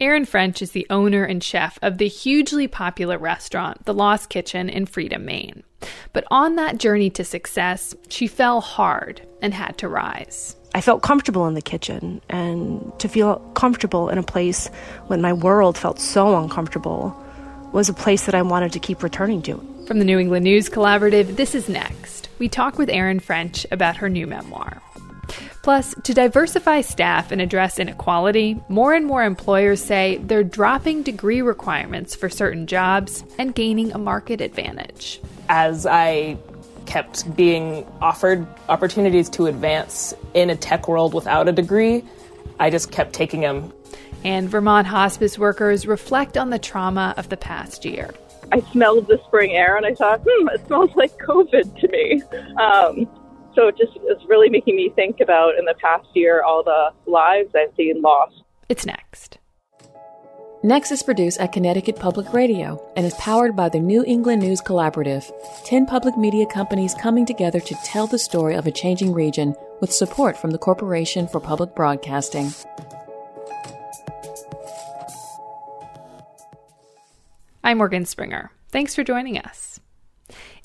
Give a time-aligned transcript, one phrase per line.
[0.00, 4.70] Erin French is the owner and chef of the hugely popular restaurant, The Lost Kitchen
[4.70, 5.62] in Freedom, Maine.
[6.14, 10.56] But on that journey to success, she fell hard and had to rise.
[10.74, 14.68] I felt comfortable in the kitchen, and to feel comfortable in a place
[15.08, 17.14] when my world felt so uncomfortable
[17.72, 19.62] was a place that I wanted to keep returning to.
[19.86, 22.30] From the New England News Collaborative, this is next.
[22.38, 24.80] We talk with Erin French about her new memoir.
[25.62, 31.42] Plus, to diversify staff and address inequality, more and more employers say they're dropping degree
[31.42, 35.20] requirements for certain jobs and gaining a market advantage.
[35.50, 36.38] As I
[36.86, 42.04] kept being offered opportunities to advance in a tech world without a degree,
[42.58, 43.72] I just kept taking them.
[44.24, 48.10] And Vermont hospice workers reflect on the trauma of the past year.
[48.52, 52.22] I smelled the spring air and I thought, hmm, it smells like COVID to me.
[52.56, 53.08] Um,
[53.54, 56.90] so it just is really making me think about in the past year all the
[57.10, 58.42] lives I've seen lost.
[58.68, 59.38] It's next.
[60.62, 64.60] Next is produced at Connecticut Public Radio and is powered by the New England News
[64.60, 65.24] Collaborative,
[65.64, 69.90] 10 public media companies coming together to tell the story of a changing region with
[69.90, 72.52] support from the Corporation for Public Broadcasting.
[77.64, 78.50] I'm Morgan Springer.
[78.68, 79.69] Thanks for joining us.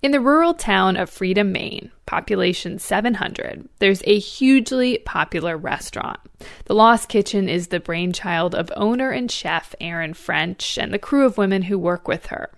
[0.01, 6.19] In the rural town of Freedom, Maine, population 700, there's a hugely popular restaurant.
[6.65, 11.25] The Lost Kitchen is the brainchild of owner and chef Erin French and the crew
[11.25, 12.51] of women who work with her.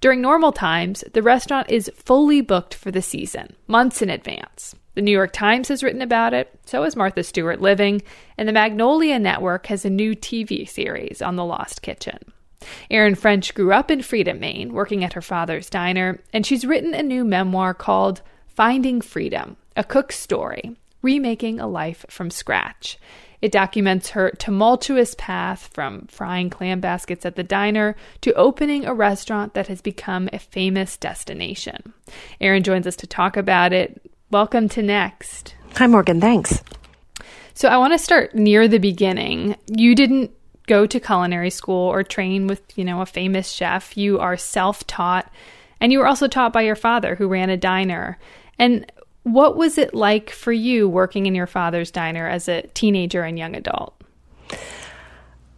[0.00, 4.74] During normal times, the restaurant is fully booked for the season, months in advance.
[4.94, 8.02] The New York Times has written about it, so has Martha Stewart Living,
[8.36, 12.18] and the Magnolia Network has a new TV series on the Lost Kitchen.
[12.90, 16.94] Erin French grew up in Freedom, Maine, working at her father's diner, and she's written
[16.94, 22.98] a new memoir called Finding Freedom A Cook's Story Remaking a Life from Scratch.
[23.40, 28.94] It documents her tumultuous path from frying clam baskets at the diner to opening a
[28.94, 31.92] restaurant that has become a famous destination.
[32.40, 34.10] Erin joins us to talk about it.
[34.30, 35.54] Welcome to Next.
[35.76, 36.20] Hi, Morgan.
[36.20, 36.62] Thanks.
[37.54, 39.56] So, I want to start near the beginning.
[39.68, 40.32] You didn't
[40.68, 43.96] go to culinary school or train with, you know, a famous chef.
[43.96, 45.32] You are self-taught
[45.80, 48.18] and you were also taught by your father who ran a diner.
[48.58, 48.90] And
[49.22, 53.38] what was it like for you working in your father's diner as a teenager and
[53.38, 53.94] young adult?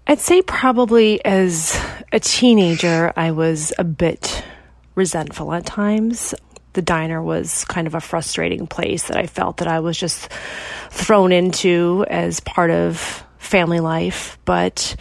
[0.07, 1.81] I'd say probably as
[2.13, 4.45] a teenager, I was a bit
[4.95, 6.35] resentful at times.
[6.73, 10.29] The diner was kind of a frustrating place that I felt that I was just
[10.91, 14.95] thrown into as part of family life, but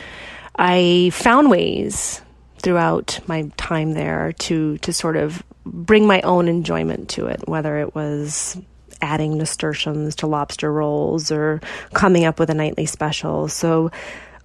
[0.56, 2.22] I found ways
[2.58, 7.78] throughout my time there to to sort of bring my own enjoyment to it, whether
[7.80, 8.60] it was
[9.02, 11.62] adding nasturtiums to lobster rolls or
[11.94, 13.48] coming up with a nightly special.
[13.48, 13.92] So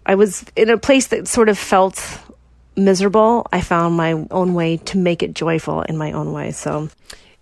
[0.06, 2.21] I was in a place that sort of felt
[2.76, 3.47] miserable.
[3.53, 6.53] I found my own way to make it joyful in my own way.
[6.53, 6.88] So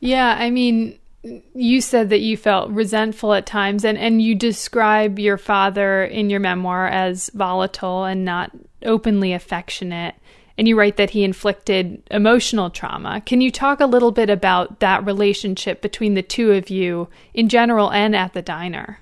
[0.00, 5.18] yeah, I mean, you said that you felt resentful at times and, and you describe
[5.18, 8.50] your father in your memoir as volatile and not
[8.84, 10.16] openly affectionate
[10.58, 13.22] and you write that he inflicted emotional trauma.
[13.24, 17.48] Can you talk a little bit about that relationship between the two of you in
[17.48, 18.98] general and at the diner?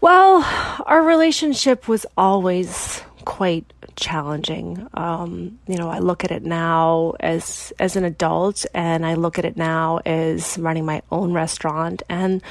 [0.00, 0.44] Well
[0.86, 4.86] our relationship was always quite challenging.
[4.94, 9.38] Um, you know, I look at it now as as an adult, and I look
[9.38, 12.02] at it now as running my own restaurant.
[12.08, 12.42] And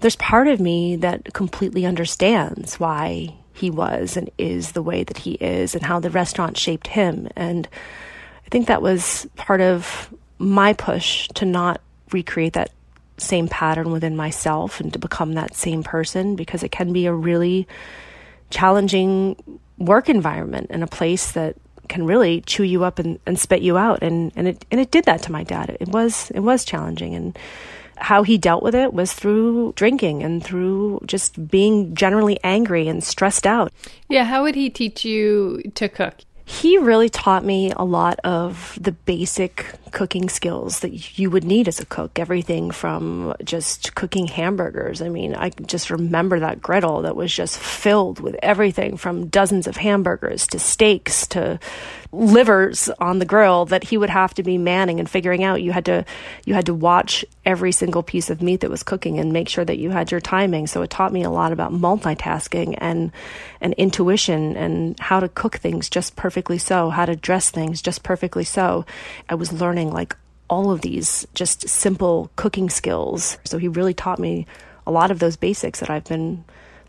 [0.00, 5.18] there's part of me that completely understands why he was and is the way that
[5.18, 7.28] he is, and how the restaurant shaped him.
[7.36, 7.68] And
[8.46, 11.80] I think that was part of my push to not
[12.12, 12.70] recreate that
[13.18, 17.12] same pattern within myself and to become that same person because it can be a
[17.12, 17.66] really
[18.50, 19.36] challenging
[19.78, 21.56] work environment and a place that
[21.88, 24.90] can really chew you up and, and spit you out and, and it and it
[24.90, 25.76] did that to my dad.
[25.80, 27.38] It was it was challenging and
[27.96, 33.02] how he dealt with it was through drinking and through just being generally angry and
[33.02, 33.72] stressed out.
[34.08, 36.14] Yeah, how would he teach you to cook?
[36.48, 41.68] He really taught me a lot of the basic cooking skills that you would need
[41.68, 42.18] as a cook.
[42.18, 45.02] Everything from just cooking hamburgers.
[45.02, 49.66] I mean, I just remember that griddle that was just filled with everything from dozens
[49.66, 51.60] of hamburgers to steaks to
[52.10, 55.60] livers on the grill that he would have to be manning and figuring out.
[55.60, 56.06] You had to
[56.46, 59.66] you had to watch every single piece of meat that was cooking and make sure
[59.66, 60.66] that you had your timing.
[60.66, 63.12] So it taught me a lot about multitasking and
[63.60, 68.02] and intuition and how to cook things just perfectly so, how to dress things just
[68.02, 68.86] perfectly so.
[69.28, 70.16] I was learning like
[70.48, 73.38] all of these just simple cooking skills.
[73.44, 74.46] So he really taught me
[74.86, 76.44] a lot of those basics that I've been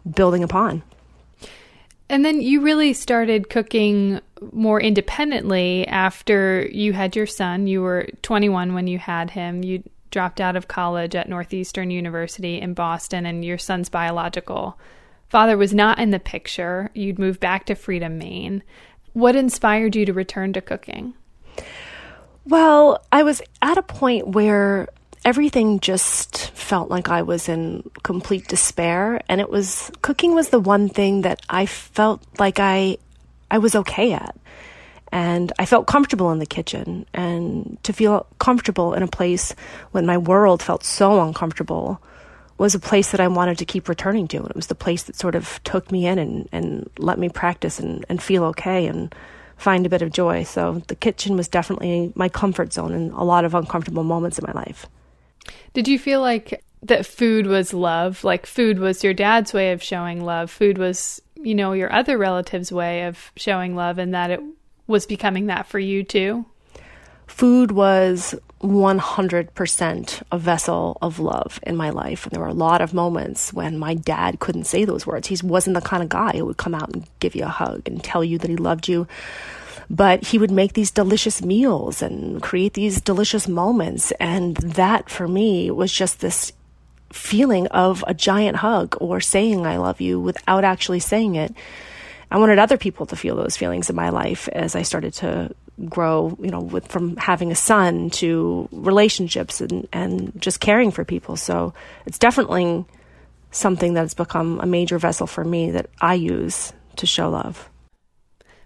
[0.10, 0.84] building upon.
[2.10, 4.20] And then you really started cooking
[4.52, 7.68] more independently after you had your son.
[7.68, 9.64] You were 21 when you had him.
[9.64, 14.80] You dropped out of college at Northeastern University in Boston, and your son's biological
[15.28, 16.90] father was not in the picture.
[16.96, 18.64] You'd moved back to Freedom, Maine.
[19.20, 21.14] What inspired you to return to cooking?
[22.46, 24.88] Well, I was at a point where
[25.26, 30.60] everything just felt like I was in complete despair and it was cooking was the
[30.62, 32.98] one thing that I felt like I
[33.52, 34.38] I was okay at.
[35.12, 39.54] And I felt comfortable in the kitchen and to feel comfortable in a place
[39.92, 42.02] when my world felt so uncomfortable
[42.60, 44.38] was a place that I wanted to keep returning to.
[44.38, 47.30] And it was the place that sort of took me in and, and let me
[47.30, 49.14] practice and, and feel okay and
[49.58, 50.44] find a bit of joy.
[50.44, 54.46] So the kitchen was definitely my comfort zone in a lot of uncomfortable moments in
[54.46, 54.86] my life.
[55.74, 58.24] Did you feel like that food was love?
[58.24, 60.52] Like food was your dad's way of showing love.
[60.52, 64.42] Food was, you know, your other relative's way of showing love, and that it
[64.88, 66.46] was becoming that for you too?
[67.30, 72.26] Food was 100% a vessel of love in my life.
[72.26, 75.28] And there were a lot of moments when my dad couldn't say those words.
[75.28, 77.84] He wasn't the kind of guy who would come out and give you a hug
[77.88, 79.08] and tell you that he loved you
[79.90, 84.12] but he would make these delicious meals and create these delicious moments.
[84.20, 86.52] And that for me was just this
[87.12, 91.56] feeling of a giant hug or saying I love you without actually saying it.
[92.30, 95.56] I wanted other people to feel those feelings in my life as I started to
[95.86, 101.06] grow, you know, with, from having a son to relationships and, and just caring for
[101.06, 101.36] people.
[101.36, 101.74] So
[102.06, 102.86] it's definitely
[103.52, 107.70] something that's become a major vessel for me that I use to show love.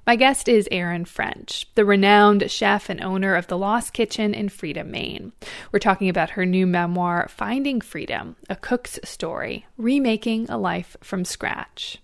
[0.05, 4.49] My guest is Erin French, the renowned chef and owner of the Lost Kitchen in
[4.49, 5.31] Freedom, Maine.
[5.71, 11.23] We're talking about her new memoir, Finding Freedom A Cook's Story Remaking a Life from
[11.23, 11.99] Scratch.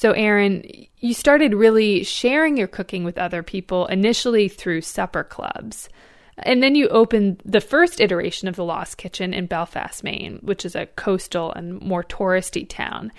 [0.00, 0.64] So, Erin,
[0.96, 5.90] you started really sharing your cooking with other people initially through supper clubs.
[6.38, 10.64] And then you opened the first iteration of the Lost Kitchen in Belfast, Maine, which
[10.64, 13.12] is a coastal and more touristy town.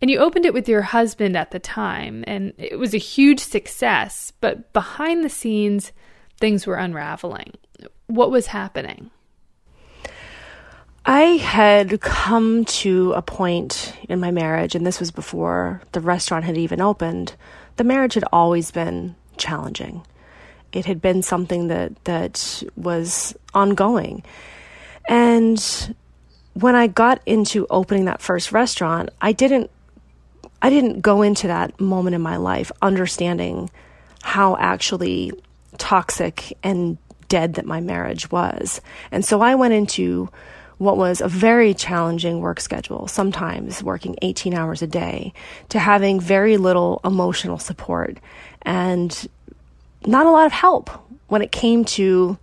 [0.00, 3.40] And you opened it with your husband at the time, and it was a huge
[3.40, 4.32] success.
[4.40, 5.92] But behind the scenes,
[6.40, 7.52] things were unraveling.
[8.06, 9.10] What was happening?
[11.06, 16.44] I had come to a point in my marriage, and this was before the restaurant
[16.44, 17.34] had even opened.
[17.76, 20.06] The marriage had always been challenging.
[20.72, 24.22] It had been something that, that was ongoing.
[25.06, 25.94] And
[26.54, 29.70] when I got into opening that first restaurant, I didn't
[30.62, 33.68] I didn't go into that moment in my life understanding
[34.22, 35.30] how actually
[35.76, 36.96] toxic and
[37.28, 38.80] dead that my marriage was.
[39.12, 40.30] And so I went into
[40.78, 45.32] what was a very challenging work schedule, sometimes working 18 hours a day,
[45.68, 48.18] to having very little emotional support
[48.62, 49.28] and
[50.06, 50.90] not a lot of help
[51.28, 52.38] when it came to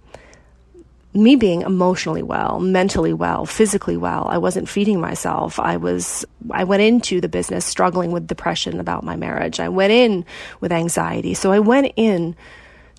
[1.13, 4.27] me being emotionally well, mentally well, physically well.
[4.29, 5.59] I wasn't feeding myself.
[5.59, 9.59] I was, I went into the business struggling with depression about my marriage.
[9.59, 10.25] I went in
[10.61, 11.33] with anxiety.
[11.33, 12.35] So I went in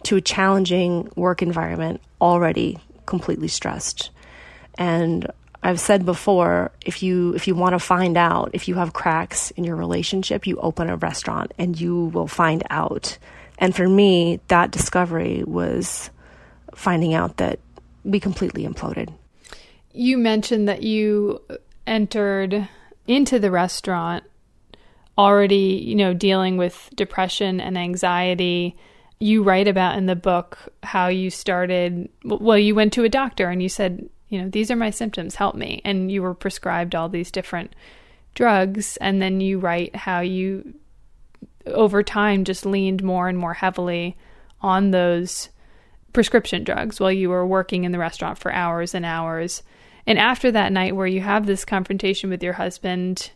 [0.05, 4.11] to a challenging work environment already completely stressed.
[4.79, 5.31] And
[5.63, 9.51] I've said before, if you if you want to find out if you have cracks
[9.53, 13.19] in your relationship, you open a restaurant and you will find out.
[13.59, 16.11] And for me, that discovery was
[16.75, 17.61] finding out that
[18.05, 19.13] we completely imploded.
[19.93, 21.41] You mentioned that you
[21.87, 22.69] entered
[23.07, 24.25] into the restaurant
[25.19, 28.77] already, you know, dealing with depression and anxiety.
[29.21, 33.49] You write about in the book how you started, well, you went to a doctor
[33.49, 35.83] and you said, you know, these are my symptoms, help me.
[35.85, 37.75] And you were prescribed all these different
[38.35, 38.97] drugs.
[38.97, 40.73] And then you write how you,
[41.67, 44.17] over time, just leaned more and more heavily
[44.63, 45.51] on those
[46.15, 49.63] prescription drugs while you were working in the restaurant for hours and hours.
[50.07, 53.33] And after that night where you have this confrontation with your husband,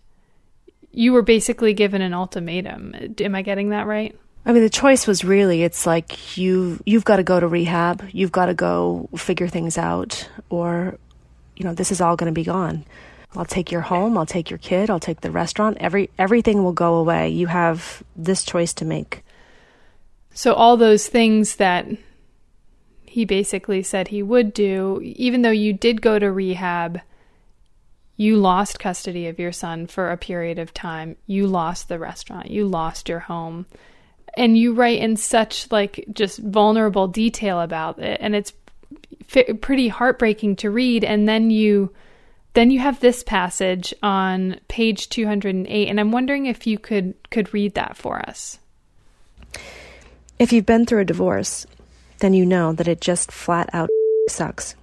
[0.92, 2.94] you were basically given an ultimatum.
[3.20, 4.18] Am I getting that right?
[4.46, 8.08] I mean, the choice was really it's like you you've got to go to rehab,
[8.12, 10.96] you've got to go figure things out, or
[11.56, 12.84] you know this is all going to be gone.
[13.34, 15.78] I'll take your home, I'll take your kid, I'll take the restaurant.
[15.80, 17.28] Every everything will go away.
[17.30, 19.24] You have this choice to make.
[20.32, 21.88] So all those things that
[23.04, 27.00] he basically said he would do, even though you did go to rehab,
[28.16, 31.16] you lost custody of your son for a period of time.
[31.26, 33.66] You lost the restaurant, you lost your home
[34.36, 38.52] and you write in such like just vulnerable detail about it and it's
[39.34, 41.92] f- pretty heartbreaking to read and then you
[42.54, 47.52] then you have this passage on page 208 and i'm wondering if you could could
[47.52, 48.58] read that for us.
[50.38, 51.66] If you've been through a divorce
[52.18, 53.90] then you know that it just flat out
[54.28, 54.74] sucks.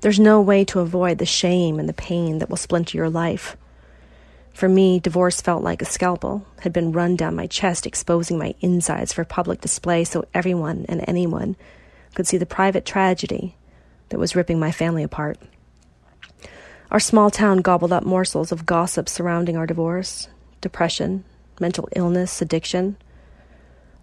[0.00, 3.56] There's no way to avoid the shame and the pain that will splinter your life
[4.54, 8.54] for me, divorce felt like a scalpel had been run down my chest, exposing my
[8.60, 11.56] insides for public display so everyone and anyone
[12.14, 13.56] could see the private tragedy
[14.10, 15.38] that was ripping my family apart.
[16.92, 20.28] Our small town gobbled up morsels of gossip surrounding our divorce
[20.60, 21.24] depression,
[21.60, 22.96] mental illness, addiction.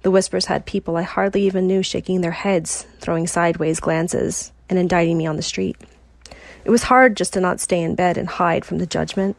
[0.03, 4.77] The whispers had people I hardly even knew shaking their heads, throwing sideways glances, and
[4.77, 5.77] indicting me on the street.
[6.65, 9.37] It was hard just to not stay in bed and hide from the judgment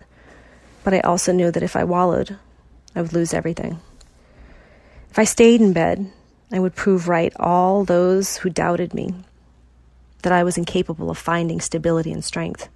[0.85, 2.39] but I also knew that if I wallowed,
[2.95, 3.81] I would lose everything.
[5.11, 6.11] If I stayed in bed,
[6.51, 9.15] I would prove right all those who doubted me,
[10.23, 12.69] that I was incapable of finding stability and strength.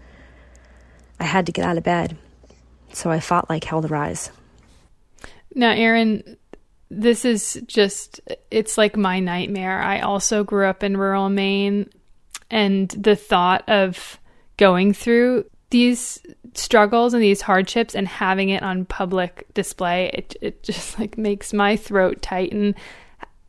[1.20, 2.16] I had to get out of bed,
[2.92, 4.30] so I fought like hell to rise.
[5.54, 6.36] Now, Erin,
[6.90, 8.20] this is just,
[8.50, 9.80] it's like my nightmare.
[9.80, 11.88] I also grew up in rural Maine,
[12.50, 14.18] and the thought of
[14.56, 16.20] going through these
[16.54, 21.52] struggles and these hardships and having it on public display it it just like makes
[21.52, 22.74] my throat tighten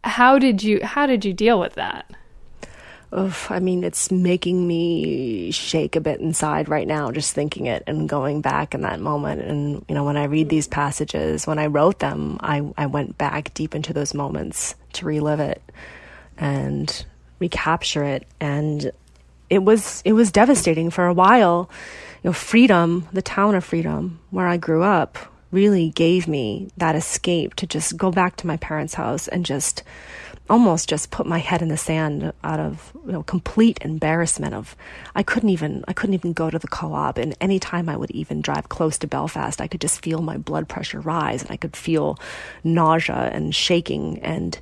[0.03, 2.11] how did you how did you deal with that
[3.17, 7.83] Oof, I mean, it's making me shake a bit inside right now, just thinking it
[7.87, 9.43] and going back in that moment.
[9.43, 13.17] And, you know, when I read these passages, when I wrote them, I, I went
[13.17, 15.61] back deep into those moments to relive it
[16.37, 17.05] and
[17.39, 18.27] recapture it.
[18.41, 18.91] And
[19.49, 21.69] it was, it was devastating for a while.
[22.23, 25.17] You know, freedom, the town of freedom where I grew up
[25.51, 29.83] really gave me that escape to just go back to my parents' house and just
[30.49, 34.75] almost just put my head in the sand out of you know complete embarrassment of
[35.15, 37.17] I couldn't even I couldn't even go to the co-op.
[37.17, 40.69] And anytime I would even drive close to Belfast I could just feel my blood
[40.69, 42.17] pressure rise and I could feel
[42.63, 44.19] nausea and shaking.
[44.19, 44.57] And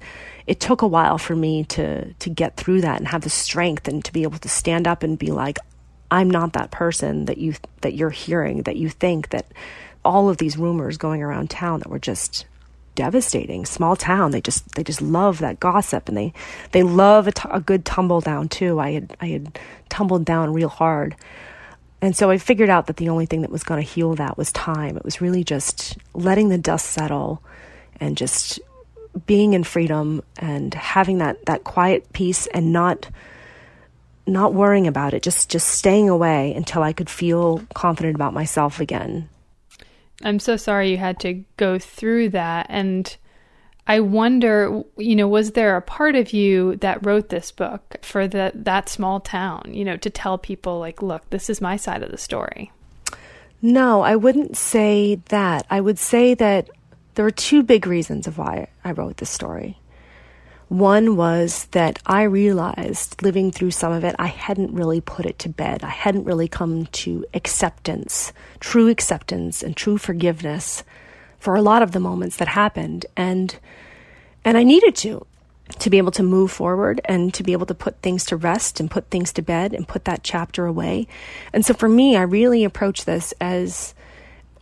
[0.48, 3.88] it took a while for me to to get through that and have the strength
[3.88, 5.58] and to be able to stand up and be like
[6.12, 9.48] I'm not that person that you that you're hearing that you think that
[10.04, 12.46] all of these rumors going around town that were just
[12.94, 13.66] devastating.
[13.66, 14.32] Small town.
[14.32, 16.34] They just they just love that gossip and they
[16.72, 18.80] they love a, t- a good tumble down too.
[18.80, 19.60] I had i had
[19.90, 21.16] tumbled down real hard.
[22.02, 24.38] And so i figured out that the only thing that was going to heal that
[24.38, 24.96] was time.
[24.96, 27.42] It was really just letting the dust settle
[28.00, 28.60] and just
[29.26, 33.10] being in freedom and having that that quiet peace and not
[34.28, 38.80] not worrying about it, just just staying away until I could feel confident about myself
[38.80, 39.30] again.
[40.24, 43.16] I'm so sorry you had to go through that and
[43.88, 48.28] I wonder, you know, was there a part of you that wrote this book for
[48.28, 52.02] the, that small town, you know, to tell people like, look, this is my side
[52.02, 52.72] of the story?
[53.62, 55.68] No, I wouldn't say that.
[55.70, 56.70] I would say that
[57.16, 59.78] there were two big reasons of why I wrote this story.
[60.68, 65.38] One was that I realized living through some of it, I hadn't really put it
[65.40, 65.84] to bed.
[65.84, 70.84] I hadn't really come to acceptance, true acceptance and true forgiveness
[71.38, 73.06] for a lot of the moments that happened.
[73.16, 73.56] And,
[74.44, 75.26] and I needed to,
[75.80, 78.80] to be able to move forward and to be able to put things to rest
[78.80, 81.08] and put things to bed and put that chapter away.
[81.54, 83.94] And so for me, I really approach this as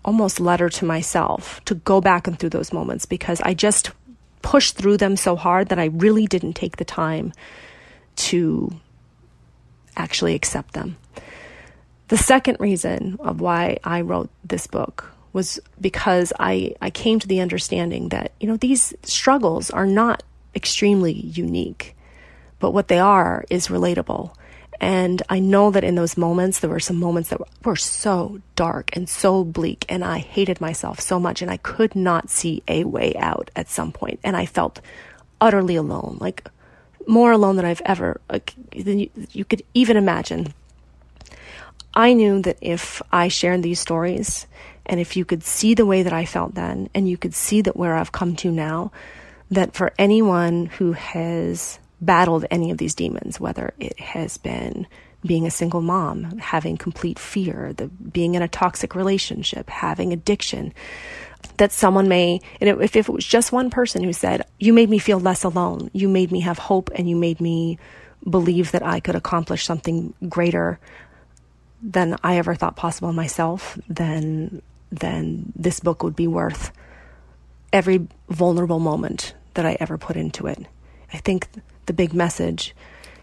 [0.05, 3.91] almost letter to myself to go back and through those moments because I just
[4.41, 7.33] pushed through them so hard that I really didn't take the time
[8.15, 8.71] to
[9.95, 10.97] actually accept them.
[12.09, 17.27] The second reason of why I wrote this book was because I, I came to
[17.27, 20.21] the understanding that, you know, these struggles are not
[20.55, 21.95] extremely unique,
[22.59, 24.35] but what they are is relatable.
[24.79, 28.95] And I know that in those moments, there were some moments that were so dark
[28.95, 32.83] and so bleak, and I hated myself so much, and I could not see a
[32.83, 34.19] way out at some point.
[34.23, 34.81] And I felt
[35.39, 36.47] utterly alone, like
[37.07, 40.53] more alone than I've ever, like, than you, you could even imagine.
[41.93, 44.47] I knew that if I shared these stories,
[44.85, 47.61] and if you could see the way that I felt then, and you could see
[47.61, 48.91] that where I've come to now,
[49.51, 54.87] that for anyone who has battled any of these demons, whether it has been
[55.25, 60.73] being a single mom, having complete fear, the being in a toxic relationship, having addiction,
[61.57, 64.99] that someone may, if, if it was just one person who said, You made me
[64.99, 67.79] feel less alone, you made me have hope, and you made me
[68.29, 70.79] believe that I could accomplish something greater
[71.81, 76.71] than I ever thought possible myself, then then this book would be worth
[77.71, 80.67] every vulnerable moment that I ever put into it.
[81.11, 81.47] I think
[81.85, 82.75] the big message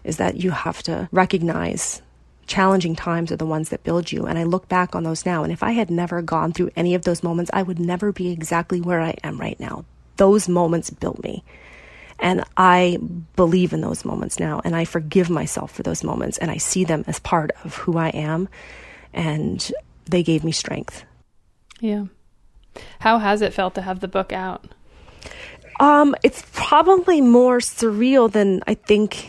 [0.03, 2.01] is that you have to recognize
[2.47, 4.25] challenging times are the ones that build you.
[4.25, 5.43] And I look back on those now.
[5.43, 8.29] And if I had never gone through any of those moments, I would never be
[8.29, 9.85] exactly where I am right now.
[10.17, 11.43] Those moments built me.
[12.19, 12.99] And I
[13.35, 14.61] believe in those moments now.
[14.65, 16.37] And I forgive myself for those moments.
[16.37, 18.49] And I see them as part of who I am.
[19.13, 19.71] And
[20.05, 21.05] they gave me strength.
[21.79, 22.05] Yeah.
[22.99, 24.65] How has it felt to have the book out?
[25.81, 29.27] Um, it's probably more surreal than I think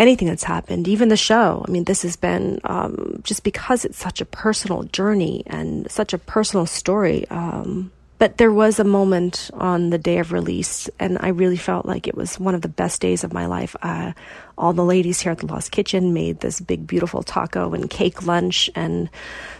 [0.00, 1.64] anything that's happened, even the show.
[1.66, 6.12] I mean, this has been um, just because it's such a personal journey and such
[6.12, 7.28] a personal story.
[7.28, 11.86] Um, but there was a moment on the day of release, and I really felt
[11.86, 13.76] like it was one of the best days of my life.
[13.80, 14.12] Uh,
[14.58, 18.26] all the ladies here at the Lost Kitchen made this big, beautiful taco and cake
[18.26, 19.08] lunch, and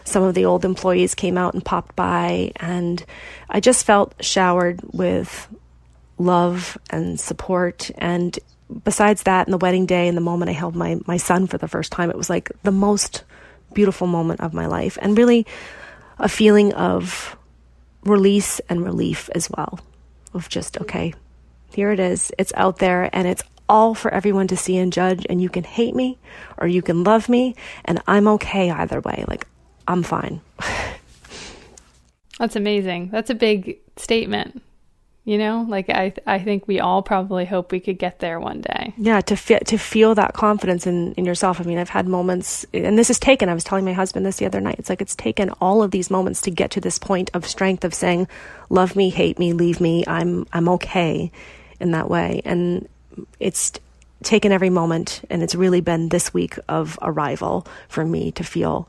[0.03, 3.05] some of the old employees came out and popped by, and
[3.49, 5.49] I just felt showered with
[6.19, 7.91] love and support.
[7.97, 8.39] And
[8.85, 11.59] besides that, and the wedding day and the moment I held my, my son for
[11.59, 13.25] the first time, it was like the most
[13.75, 14.99] beautiful moment of my life.
[15.01, 15.47] And really
[16.19, 17.37] a feeling of
[18.05, 19.81] release and relief as well.
[20.35, 21.13] Of just, okay,
[21.75, 22.33] here it is.
[22.39, 25.27] It's out there and it's all for everyone to see and judge.
[25.29, 26.19] And you can hate me
[26.59, 27.55] or you can love me.
[27.85, 29.25] And I'm okay either way.
[29.29, 29.47] Like,
[29.87, 30.41] I'm fine.
[32.39, 33.11] That's amazing.
[33.11, 34.63] That's a big statement.
[35.25, 38.61] You know, like I, I think we all probably hope we could get there one
[38.61, 38.93] day.
[38.99, 41.61] Yeah, to fit to feel that confidence in in yourself.
[41.61, 43.49] I mean, I've had moments, and this is taken.
[43.49, 44.81] I was telling my husband this the other night.
[44.81, 47.85] It's like it's taken all of these moments to get to this point of strength
[47.85, 48.27] of saying,
[48.69, 50.03] "Love me, hate me, leave me.
[50.09, 51.31] I'm I'm okay,"
[51.79, 52.43] in that way.
[52.45, 52.89] And
[53.39, 53.73] it's
[54.25, 58.89] taken every moment, and it's really been this week of arrival for me to feel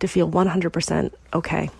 [0.00, 1.70] to feel 100% okay.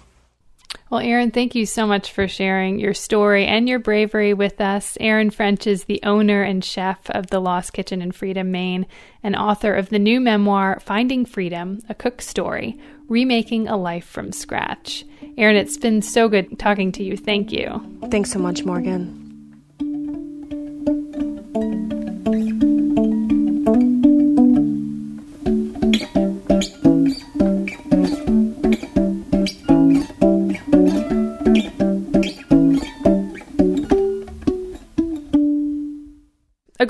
[0.91, 4.99] Well, Erin, thank you so much for sharing your story and your bravery with us.
[5.01, 8.87] Erin French is the owner and chef of the Lost Kitchen in Freedom, Maine,
[9.23, 12.77] and author of the new memoir, Finding Freedom A Cook's Story
[13.09, 15.05] Remaking a Life from Scratch.
[15.37, 17.17] Erin, it's been so good talking to you.
[17.17, 17.99] Thank you.
[18.11, 19.20] Thanks so much, Morgan.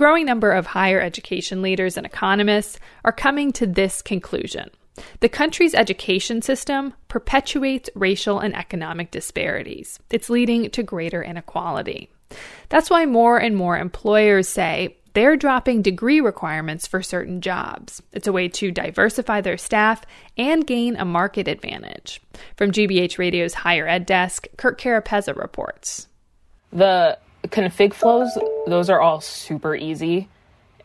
[0.01, 4.71] Growing number of higher education leaders and economists are coming to this conclusion.
[5.21, 10.01] The country's education system perpetuates racial and economic disparities.
[10.09, 12.09] It's leading to greater inequality.
[12.71, 18.03] That's why more and more employers say they're dropping degree requirements for certain jobs.
[18.15, 20.01] It's a way to diversify their staff
[20.39, 22.23] and gain a market advantage.
[22.57, 26.09] From GBH Radio's Higher Ed Desk, Kirk Carapezza reports.
[26.73, 30.29] The config flows, those are all super easy.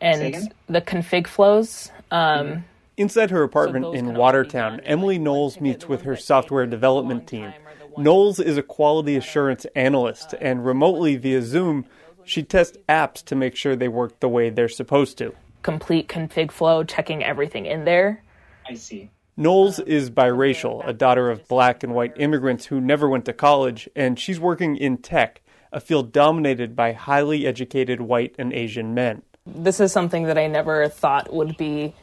[0.02, 2.60] And the config flows, um, mm-hmm.
[2.98, 7.54] Inside her apartment in Watertown, Emily Knowles meets with her software development team.
[7.98, 11.86] Knowles is a quality assurance analyst, uh, and remotely via Zoom,
[12.24, 15.34] she tests apps to make sure they work the way they're supposed to.
[15.62, 18.24] Complete config flow, checking everything in there.
[18.68, 19.10] I see.
[19.36, 23.34] Knowles um, is biracial, a daughter of black and white immigrants who never went to
[23.34, 25.42] college, and she's working in tech,
[25.76, 29.22] a field dominated by highly educated white and Asian men.
[29.46, 31.94] This is something that I never thought would be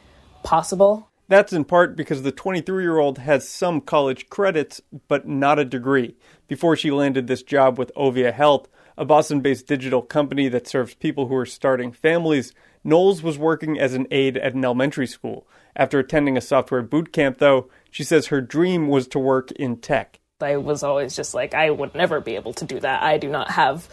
[0.43, 1.09] possible.
[1.27, 5.65] That's in part because the 23 year old has some college credits, but not a
[5.65, 6.15] degree.
[6.47, 10.93] Before she landed this job with Ovia Health, a Boston based digital company that serves
[10.93, 15.47] people who are starting families, Knowles was working as an aide at an elementary school.
[15.75, 19.77] After attending a software boot camp, though, she says her dream was to work in
[19.77, 20.19] tech.
[20.43, 23.01] I was always just like, I would never be able to do that.
[23.01, 23.87] I do not have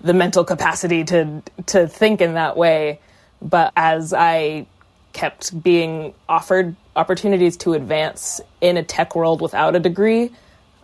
[0.00, 3.00] the mental capacity to to think in that way.
[3.42, 4.66] But as I
[5.12, 10.30] kept being offered opportunities to advance in a tech world without a degree,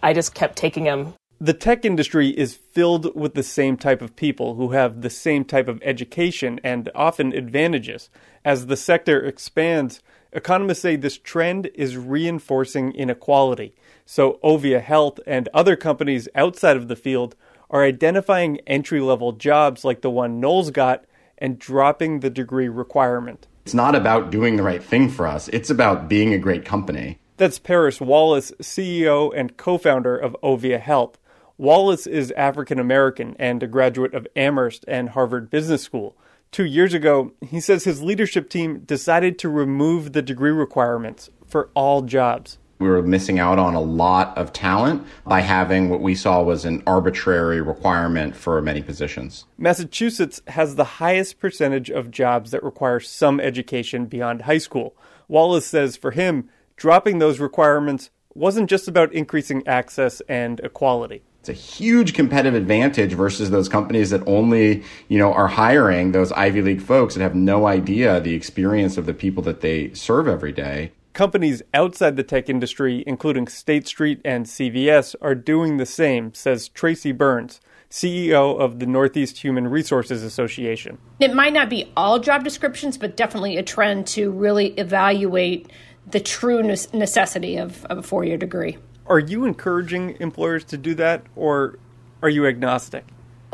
[0.03, 1.15] I just kept taking them.
[1.41, 5.45] The tech industry is filled with the same type of people who have the same
[5.45, 8.09] type of education and often advantages.
[8.45, 10.01] As the sector expands,
[10.33, 13.75] economists say this trend is reinforcing inequality.
[14.07, 17.37] So, Ovia Health and other companies outside of the field
[17.71, 21.05] are identifying entry level jobs like the one Knowles got
[21.39, 23.47] and dropping the degree requirement.
[23.65, 27.19] It's not about doing the right thing for us, it's about being a great company.
[27.37, 31.19] That's Paris Wallace, CEO and co founder of Ovia Health.
[31.57, 36.17] Wallace is African American and a graduate of Amherst and Harvard Business School.
[36.53, 41.71] Two years ago, he says his leadership team decided to remove the degree requirements for
[41.75, 42.59] all jobs.
[42.79, 46.65] We were missing out on a lot of talent by having what we saw was
[46.65, 49.45] an arbitrary requirement for many positions.
[49.57, 54.97] Massachusetts has the highest percentage of jobs that require some education beyond high school.
[55.29, 61.23] Wallace says for him, dropping those requirements wasn't just about increasing access and equality.
[61.41, 66.33] It's a huge competitive advantage versus those companies that only, you know, are hiring those
[66.33, 70.27] Ivy League folks that have no idea the experience of the people that they serve
[70.27, 70.93] every day.
[71.15, 76.69] Companies outside the tech industry, including State Street and CVS, are doing the same, says
[76.69, 80.99] Tracy Burns, CEO of the Northeast Human Resources Association.
[81.21, 85.71] It might not be all job descriptions, but definitely a trend to really evaluate
[86.05, 88.77] the true necessity of, of a four year degree.
[89.07, 91.79] Are you encouraging employers to do that, or
[92.23, 93.05] are you agnostic?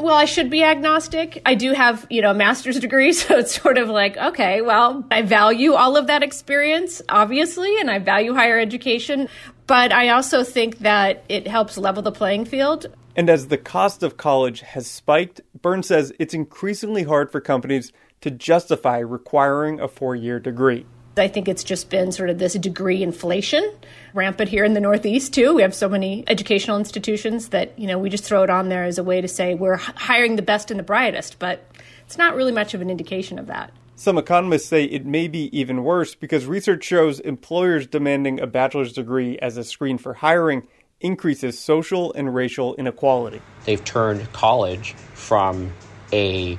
[0.01, 1.43] Well, I should be agnostic.
[1.45, 5.05] I do have, you know, a master's degree, so it's sort of like, okay, well,
[5.11, 9.29] I value all of that experience, obviously, and I value higher education,
[9.67, 12.87] but I also think that it helps level the playing field.
[13.15, 17.93] And as the cost of college has spiked, Burns says it's increasingly hard for companies
[18.23, 20.87] to justify requiring a four year degree.
[21.17, 23.69] I think it's just been sort of this degree inflation
[24.15, 25.55] rampant here in the Northeast too.
[25.55, 28.85] We have so many educational institutions that, you know, we just throw it on there
[28.85, 31.67] as a way to say we're hiring the best and the brightest, but
[32.07, 33.73] it's not really much of an indication of that.
[33.97, 38.93] Some economists say it may be even worse because research shows employers demanding a bachelor's
[38.93, 40.67] degree as a screen for hiring
[41.01, 43.43] increases social and racial inequality.
[43.65, 45.73] They've turned college from
[46.13, 46.59] a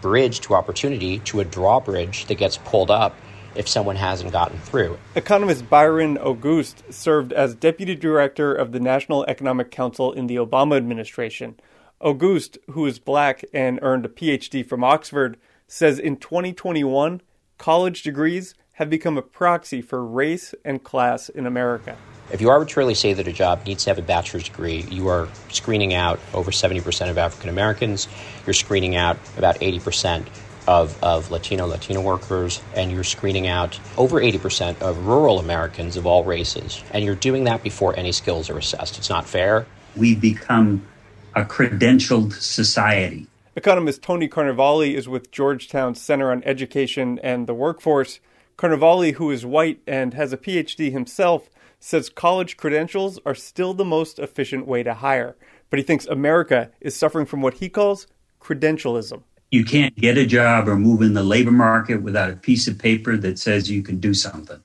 [0.00, 3.16] bridge to opportunity to a drawbridge that gets pulled up
[3.56, 4.98] if someone hasn't gotten through.
[5.14, 10.76] Economist Byron Auguste served as deputy director of the National Economic Council in the Obama
[10.76, 11.58] administration.
[12.00, 17.22] Auguste, who is black and earned a PhD from Oxford, says in 2021,
[17.58, 21.96] college degrees have become a proxy for race and class in America.
[22.30, 25.28] If you arbitrarily say that a job needs to have a bachelor's degree, you are
[25.48, 28.06] screening out over 70% of African Americans.
[28.44, 30.26] You're screening out about 80%
[30.66, 36.06] of, of Latino Latino workers, and you're screening out over 80% of rural Americans of
[36.06, 36.82] all races.
[36.92, 38.98] And you're doing that before any skills are assessed.
[38.98, 39.66] It's not fair.
[39.96, 40.86] We've become
[41.34, 43.26] a credentialed society.
[43.54, 48.20] Economist Tony Carnevale is with Georgetown's Center on Education and the Workforce.
[48.58, 51.48] Carnevale, who is white and has a PhD himself,
[51.78, 55.36] says college credentials are still the most efficient way to hire,
[55.70, 58.06] but he thinks America is suffering from what he calls
[58.40, 62.66] credentialism you can't get a job or move in the labor market without a piece
[62.66, 64.62] of paper that says you can do something.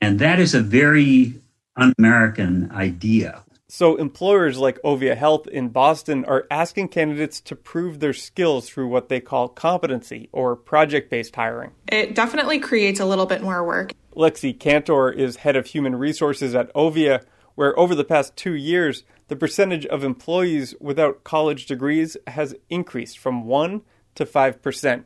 [0.00, 1.34] And that is a very
[1.76, 3.42] un American idea.
[3.68, 8.88] So, employers like Ovia Health in Boston are asking candidates to prove their skills through
[8.88, 11.70] what they call competency or project based hiring.
[11.90, 13.94] It definitely creates a little bit more work.
[14.14, 19.04] Lexi Cantor is head of human resources at Ovia, where over the past two years,
[19.28, 23.82] the percentage of employees without college degrees has increased from 1
[24.14, 25.04] to 5%.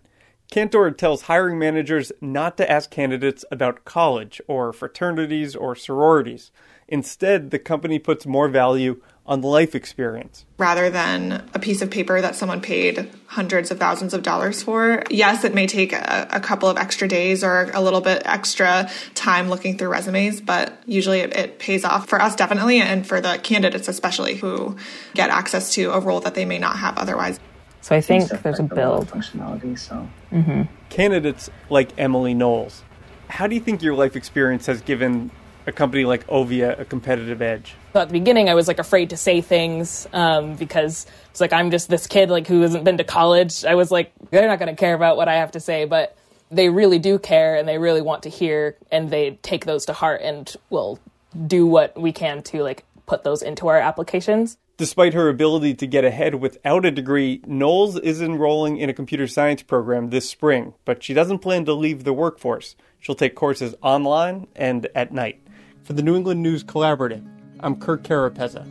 [0.51, 6.53] Cantor tells hiring managers not to ask candidates about college or fraternities or sororities.
[6.89, 10.45] Instead, the company puts more value on life experience.
[10.59, 15.03] Rather than a piece of paper that someone paid hundreds of thousands of dollars for.
[15.11, 18.89] Yes, it may take a, a couple of extra days or a little bit extra
[19.15, 23.21] time looking through resumes, but usually it, it pays off for us definitely and for
[23.21, 24.77] the candidates especially who
[25.15, 27.41] get access to a role that they may not have otherwise.
[27.81, 29.09] So I think there's a build.
[29.09, 30.09] Functionality, so.
[30.33, 30.62] Mm-hmm.
[30.89, 32.83] Candidates like Emily Knowles,
[33.29, 35.31] how do you think your life experience has given
[35.67, 37.75] a company like Ovia a competitive edge?
[37.93, 41.53] So at the beginning, I was like afraid to say things um, because it's like
[41.53, 43.65] I'm just this kid like who hasn't been to college.
[43.65, 46.17] I was like, they're not going to care about what I have to say, but
[46.51, 49.93] they really do care and they really want to hear and they take those to
[49.93, 50.99] heart and will
[51.47, 54.59] do what we can to like put those into our applications.
[54.79, 59.27] Despite her ability to get ahead without a degree, Knowles is enrolling in a computer
[59.27, 62.77] science program this spring, but she doesn't plan to leave the workforce.
[63.01, 65.41] She'll take courses online and at night.
[65.87, 67.25] For the New England News Collaborative,
[67.61, 68.66] I'm Kirk Carapezza.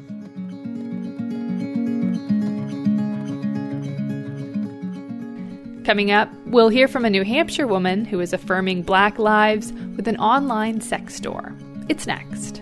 [5.86, 10.10] Coming up, we'll hear from a New Hampshire woman who is affirming black lives with
[10.10, 11.56] an online sex store.
[11.88, 12.62] It's next.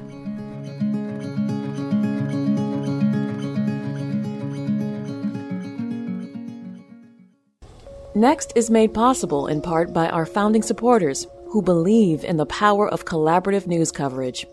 [8.14, 12.90] Next is made possible in part by our founding supporters who believe in the power
[12.90, 14.44] of collaborative news coverage,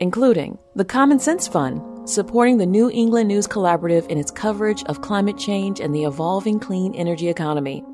[0.00, 5.02] including the Common Sense Fund, supporting the New England News Collaborative in its coverage of
[5.02, 7.84] climate change and the evolving clean energy economy.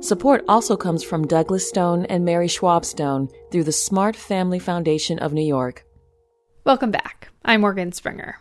[0.00, 5.18] Support also comes from Douglas Stone and Mary Schwab Stone through the Smart Family Foundation
[5.18, 5.86] of New York.
[6.64, 7.28] Welcome back.
[7.46, 8.38] I'm Morgan Springer.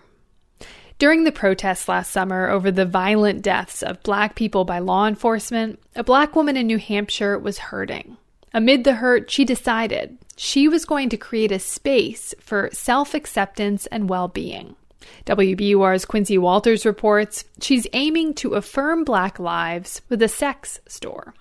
[0.99, 5.79] During the protests last summer over the violent deaths of black people by law enforcement,
[5.95, 8.17] a black woman in New Hampshire was hurting.
[8.55, 13.85] Amid the hurt, she decided she was going to create a space for self acceptance
[13.87, 14.77] and well being.
[15.25, 21.33] WBUR's Quincy Walters reports she's aiming to affirm black lives with a sex store.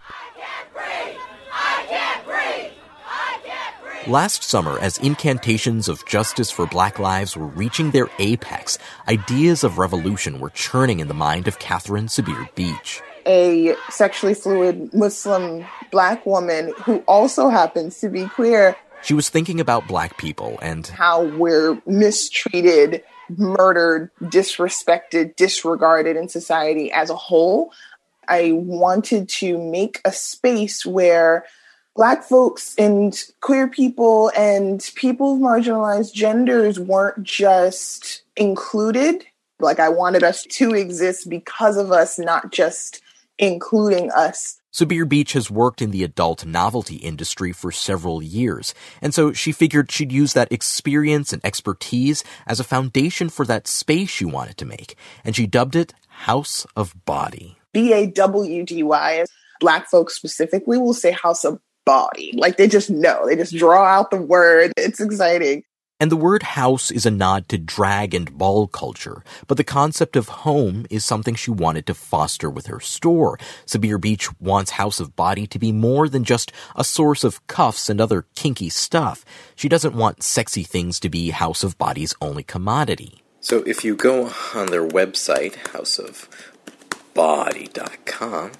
[4.08, 9.78] Last summer, as incantations of justice for black lives were reaching their apex, ideas of
[9.78, 13.00] revolution were churning in the mind of Catherine Sabir Beach.
[13.26, 18.76] A sexually fluid Muslim black woman who also happens to be queer.
[19.02, 23.02] She was thinking about black people and how we're mistreated,
[23.36, 27.72] murdered, disrespected, disregarded in society as a whole.
[28.28, 31.44] I wanted to make a space where
[31.96, 39.24] Black folks and queer people and people of marginalized genders weren't just included.
[39.60, 43.00] Like, I wanted us to exist because of us, not just
[43.38, 44.60] including us.
[44.72, 49.52] Sabir Beach has worked in the adult novelty industry for several years, and so she
[49.52, 54.56] figured she'd use that experience and expertise as a foundation for that space she wanted
[54.56, 57.56] to make, and she dubbed it House of Bawdy.
[57.72, 59.24] B A W D Y.
[59.60, 62.32] Black folks specifically will say House of Bawdy.
[62.36, 64.72] Like they just know, they just draw out the word.
[64.76, 65.62] It's exciting.
[66.00, 70.16] And the word house is a nod to drag and ball culture, but the concept
[70.16, 73.38] of home is something she wanted to foster with her store.
[73.64, 77.88] Sabir Beach wants House of Bawdy to be more than just a source of cuffs
[77.88, 79.24] and other kinky stuff.
[79.54, 83.22] She doesn't want sexy things to be House of Bawdy's only commodity.
[83.40, 85.54] So if you go on their website,
[87.14, 88.52] houseofbawdy.com,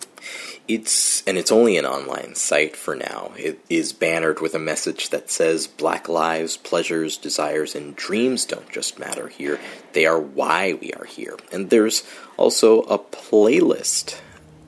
[0.66, 3.32] it's and it's only an online site for now.
[3.36, 8.70] It is bannered with a message that says black lives, pleasures, desires and dreams don't
[8.70, 9.60] just matter here.
[9.92, 11.36] They are why we are here.
[11.52, 12.04] And there's
[12.36, 14.18] also a playlist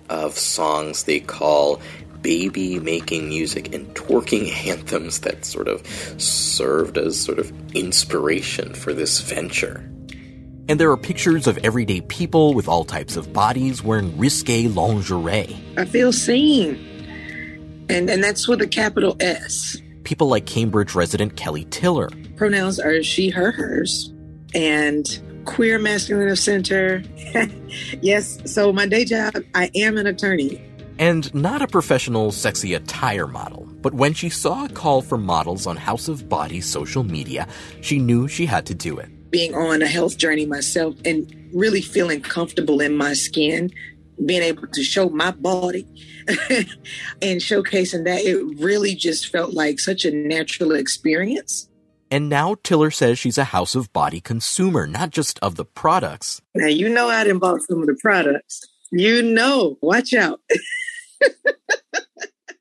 [0.09, 1.81] of songs they call
[2.23, 5.87] baby making music and twerking anthems that sort of
[6.21, 9.89] served as sort of inspiration for this venture.
[10.69, 15.57] And there are pictures of everyday people with all types of bodies wearing risque lingerie.
[15.77, 16.75] I feel seen.
[17.89, 19.77] And, and that's with a capital S.
[20.03, 22.11] People like Cambridge resident Kelly Tiller.
[22.35, 24.13] Pronouns are she, her, hers.
[24.55, 25.07] And
[25.45, 27.05] queer masculine of center.
[28.03, 30.61] yes, so my day job, I am an attorney.
[30.99, 35.67] And not a professional sexy attire model, but when she saw a call for models
[35.67, 37.47] on House of Bawdy social media,
[37.83, 41.81] she knew she had to do it being on a health journey myself and really
[41.81, 43.71] feeling comfortable in my skin,
[44.25, 45.87] being able to show my body
[46.29, 51.69] and showcasing that, it really just felt like such a natural experience.
[52.11, 56.41] And now Tiller says she's a House of Bawdy consumer, not just of the products.
[56.55, 58.65] Now, you know, I didn't bought some of the products.
[58.93, 60.41] You know, watch out.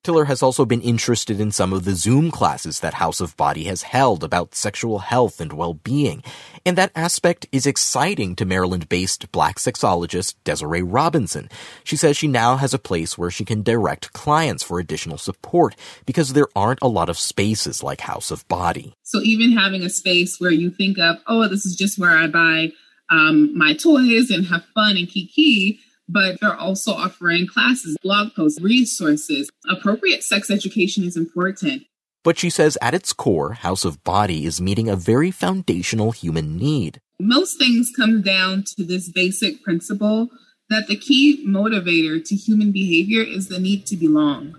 [0.04, 3.64] Tiller has also been interested in some of the Zoom classes that House of Bawdy
[3.64, 6.24] has held about sexual health and well-being,
[6.66, 11.50] and that aspect is exciting to Maryland-based black sexologist Desiree Robinson.
[11.84, 15.76] She says she now has a place where she can direct clients for additional support
[16.06, 18.94] because there aren't a lot of spaces like House of Bawdy.
[19.04, 22.28] So even having a space where you think of, oh, this is just where I
[22.28, 22.72] buy
[23.12, 28.62] um, my toys and have fun and kiki, but they're also offering classes, blog posts,
[28.62, 29.50] resources.
[29.70, 31.84] Appropriate sex education is important.
[32.26, 36.58] But she says at its core, House of Bawdy is meeting a very foundational human
[36.58, 37.00] need.
[37.20, 40.30] Most things come down to this basic principle
[40.72, 44.58] that the key motivator to human behavior is the need to belong.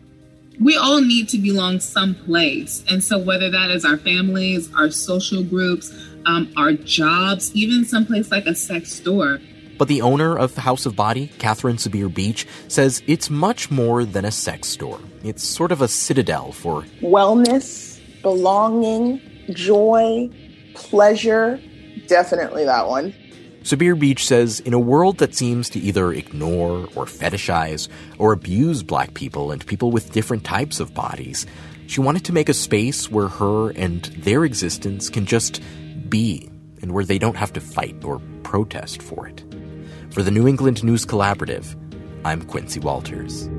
[0.61, 2.85] We all need to belong someplace.
[2.89, 5.93] And so, whether that is our families, our social groups,
[6.25, 9.41] um, our jobs, even someplace like a sex store,
[9.79, 14.25] but the owner of House of Bawdy, Catherine Sabir Beach, says it's much more than
[14.25, 15.01] a sex store.
[15.23, 19.21] It's sort of a citadel for wellness, belonging,
[19.53, 20.31] joy,
[20.75, 21.61] pleasure.
[22.07, 23.15] Definitely that one.
[23.63, 28.85] Sabir Beach says in a world that seems to either ignore or fetishize or abuse
[28.85, 31.47] black people and people with different types of bodies,
[31.89, 35.61] she wanted to make a space where her and their existence can just
[36.09, 36.49] be
[36.81, 39.43] and where they don't have to fight or protest for it.
[40.17, 41.77] For the New England News Collaborative,
[42.25, 43.51] I'm Quincy Walters.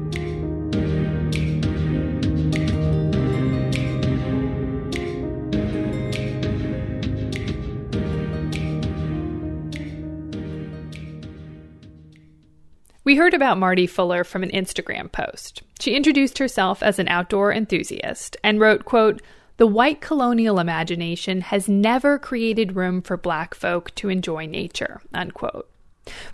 [13.03, 15.61] We heard about Mardi Fuller from an Instagram post.
[15.79, 19.21] She introduced herself as an outdoor enthusiast and wrote, quote,
[19.57, 25.69] "The white colonial imagination has never created room for black folk to enjoy nature." Unquote.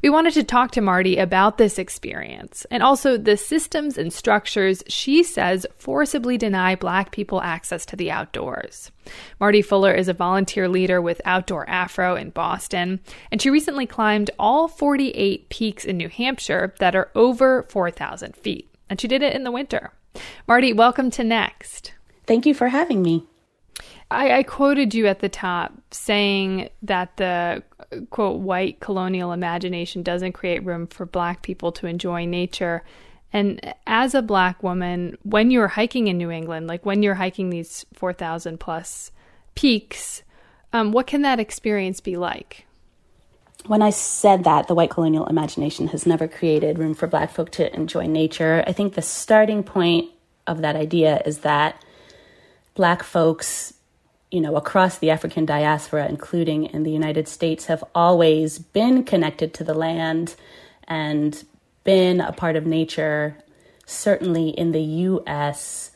[0.02, 4.84] We wanted to talk to Mardi about this experience and also the systems and structures
[4.88, 8.92] she says forcibly deny Black people access to the outdoors.
[9.40, 13.00] Mardi Fuller is a volunteer leader with Outdoor Afro in Boston,
[13.32, 18.70] and she recently climbed all 48 peaks in New Hampshire that are over 4,000 feet,
[18.90, 19.92] and she did it in the winter.
[20.48, 21.94] Mardi, welcome to Next.
[22.26, 23.26] Thank you for having me.
[24.14, 27.64] I, I, quoted you at the top saying that the
[28.10, 32.84] quote white colonial imagination doesn't create room for black people to enjoy nature.
[33.32, 37.50] And as a black woman, when you're hiking in New England, like when you're hiking
[37.50, 39.12] these 4,000 plus
[39.56, 40.24] peaks,
[40.72, 42.66] um, what can that experience be like?
[43.66, 47.50] When I said that the white colonial imagination has never created room for black folk
[47.52, 50.12] to enjoy nature, I think the starting point
[50.46, 51.82] of that idea is that
[52.76, 53.74] black folks
[54.34, 59.54] you know, across the African diaspora, including in the United States, have always been connected
[59.54, 60.34] to the land
[60.88, 61.44] and
[61.84, 63.38] been a part of nature.
[63.86, 65.92] Certainly in the US,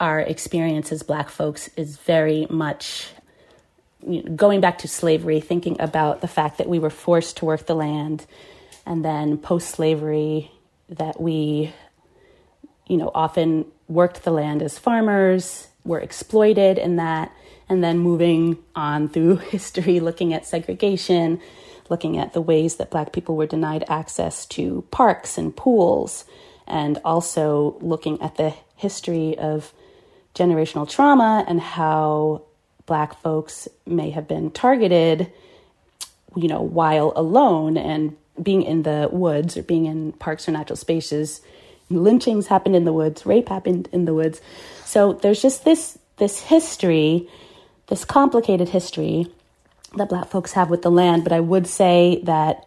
[0.00, 3.08] our experience as Black folks is very much
[4.34, 7.74] going back to slavery, thinking about the fact that we were forced to work the
[7.74, 8.24] land,
[8.86, 10.50] and then post slavery,
[10.88, 11.74] that we,
[12.86, 17.30] you know, often worked the land as farmers, were exploited in that
[17.70, 21.40] and then moving on through history, looking at segregation,
[21.88, 26.24] looking at the ways that Black people were denied access to parks and pools,
[26.66, 29.72] and also looking at the history of
[30.34, 32.42] generational trauma and how
[32.86, 35.32] Black folks may have been targeted,
[36.36, 40.76] you know, while alone and being in the woods or being in parks or natural
[40.76, 41.40] spaces.
[41.88, 44.40] Lynchings happened in the woods, rape happened in the woods.
[44.84, 47.28] So there's just this this history
[47.90, 49.26] this complicated history
[49.96, 52.66] that black folks have with the land, but I would say that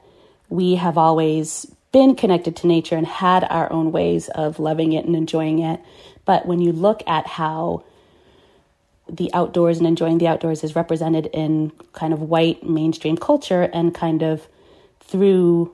[0.49, 5.05] we have always been connected to nature and had our own ways of loving it
[5.05, 5.79] and enjoying it.
[6.25, 7.85] But when you look at how
[9.09, 13.93] the outdoors and enjoying the outdoors is represented in kind of white mainstream culture and
[13.93, 14.47] kind of
[14.99, 15.73] through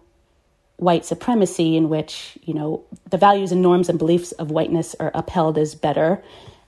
[0.77, 5.11] white supremacy in which you know the values and norms and beliefs of whiteness are
[5.13, 6.23] upheld as better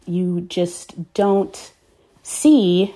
[0.06, 1.72] you just don't
[2.24, 2.94] see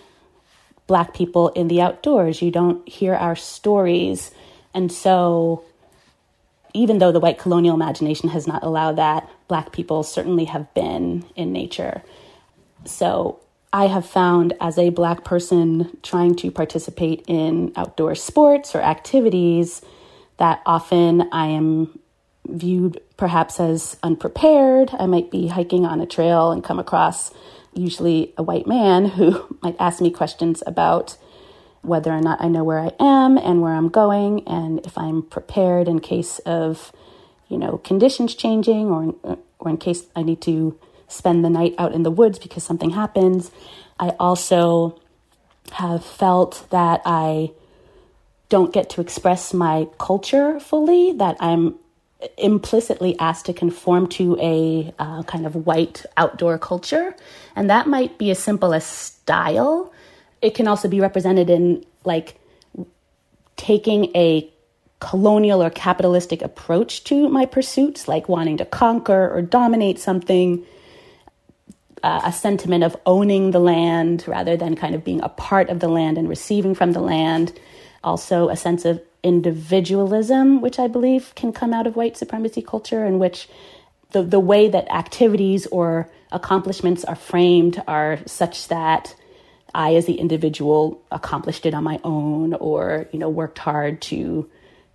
[0.88, 2.42] Black people in the outdoors.
[2.42, 4.32] You don't hear our stories.
[4.74, 5.64] And so,
[6.74, 11.26] even though the white colonial imagination has not allowed that, Black people certainly have been
[11.36, 12.04] in nature.
[12.86, 13.40] So,
[13.74, 19.82] I have found as a Black person trying to participate in outdoor sports or activities
[20.38, 22.00] that often I am
[22.48, 24.92] viewed perhaps as unprepared.
[24.98, 27.34] I might be hiking on a trail and come across
[27.76, 31.18] usually a white man who might ask me questions about
[31.82, 35.22] whether or not I know where I am and where I'm going, and if I'm
[35.22, 36.92] prepared in case of,
[37.48, 41.94] you know, conditions changing, or or in case I need to spend the night out
[41.94, 43.52] in the woods because something happens.
[44.00, 45.00] I also
[45.74, 47.52] have felt that I
[48.50, 51.76] don't get to express my culture fully, that I'm
[52.38, 57.16] implicitly asked to conform to a uh, kind of white outdoor culture.
[57.56, 59.94] And that might be as simple as style.
[60.42, 62.40] It can also be represented in like
[63.58, 64.50] taking a
[65.00, 70.66] colonial or capitalistic approach to my pursuits, like wanting to conquer or dominate something,
[72.04, 75.80] uh, a sentiment of owning the land rather than kind of being a part of
[75.80, 77.54] the land and receiving from the land.
[78.04, 83.04] Also, a sense of individualism, which I believe can come out of white supremacy culture,
[83.06, 83.50] in which
[84.12, 89.16] the, the way that activities or accomplishments are framed are such that
[89.74, 94.50] I, as the individual, accomplished it on my own or, you know, worked hard to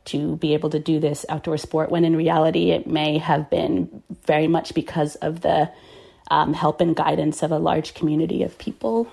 [0.06, 4.02] to be able to do this outdoor sport when in reality it may have been
[4.24, 5.70] very much because of the
[6.30, 9.12] um, help and guidance of a large community of people.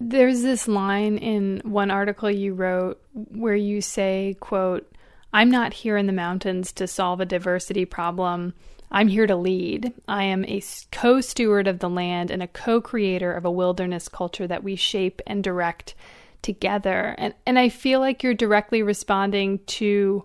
[0.00, 4.90] There's this line in one article you wrote where you say, quote,
[5.32, 8.54] I'm not here in the mountains to solve a diversity problem.
[8.90, 9.92] I'm here to lead.
[10.08, 14.08] I am a co steward of the land and a co creator of a wilderness
[14.08, 15.94] culture that we shape and direct
[16.42, 17.14] together.
[17.18, 20.24] And, and I feel like you're directly responding to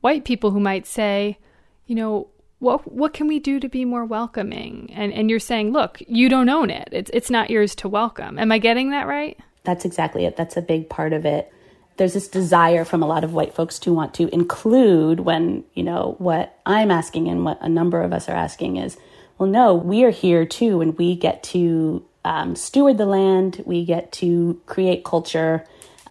[0.00, 1.38] white people who might say,
[1.86, 2.28] you know,
[2.60, 4.90] what what can we do to be more welcoming?
[4.94, 6.88] And and you're saying, look, you don't own it.
[6.92, 8.38] It's it's not yours to welcome.
[8.38, 9.36] Am I getting that right?
[9.64, 10.36] That's exactly it.
[10.36, 11.52] That's a big part of it.
[12.00, 15.82] there's this desire from a lot of white folks to want to include when, you
[15.82, 18.96] know, what I'm asking and what a number of us are asking is,
[19.36, 23.84] well, no, we are here too, and we get to um, steward the land, we
[23.84, 25.62] get to create culture.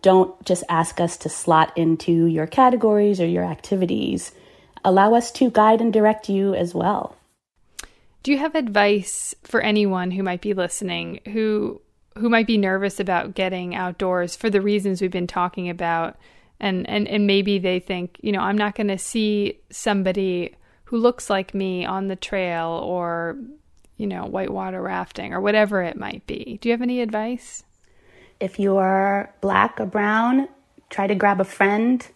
[0.04, 4.32] Don't just ask us to slot into your categories or your activities.
[4.84, 7.16] Allow us to guide and direct you as well.
[8.24, 11.82] Do you have advice for anyone who might be listening who
[12.18, 16.18] who might be nervous about getting outdoors for the reasons we've been talking about
[16.60, 20.56] and and and maybe they think, you know, I'm not going to see somebody
[20.86, 23.38] who looks like me on the trail or
[23.98, 26.58] you know, whitewater rafting or whatever it might be.
[26.62, 27.64] Do you have any advice?
[28.40, 30.48] If you're black or brown,
[30.90, 32.08] try to grab a friend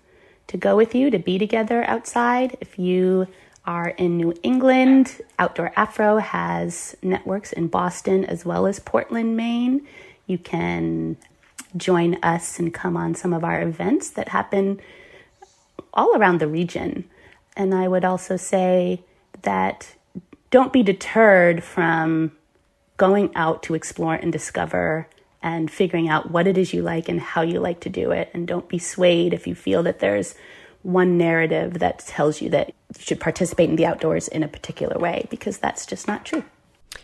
[0.53, 2.55] to go with you to be together outside.
[2.61, 3.27] If you
[3.65, 9.87] are in New England, Outdoor Afro has networks in Boston as well as Portland, Maine.
[10.27, 11.17] You can
[11.75, 14.79] join us and come on some of our events that happen
[15.91, 17.05] all around the region.
[17.57, 19.01] And I would also say
[19.41, 19.95] that
[20.51, 22.31] don't be deterred from
[22.97, 25.07] going out to explore and discover
[25.43, 28.31] and figuring out what it is you like and how you like to do it.
[28.33, 30.33] And don't be swayed if you feel that there's
[30.81, 34.97] one narrative that tells you that you should participate in the outdoors in a particular
[34.97, 36.43] way, because that's just not true.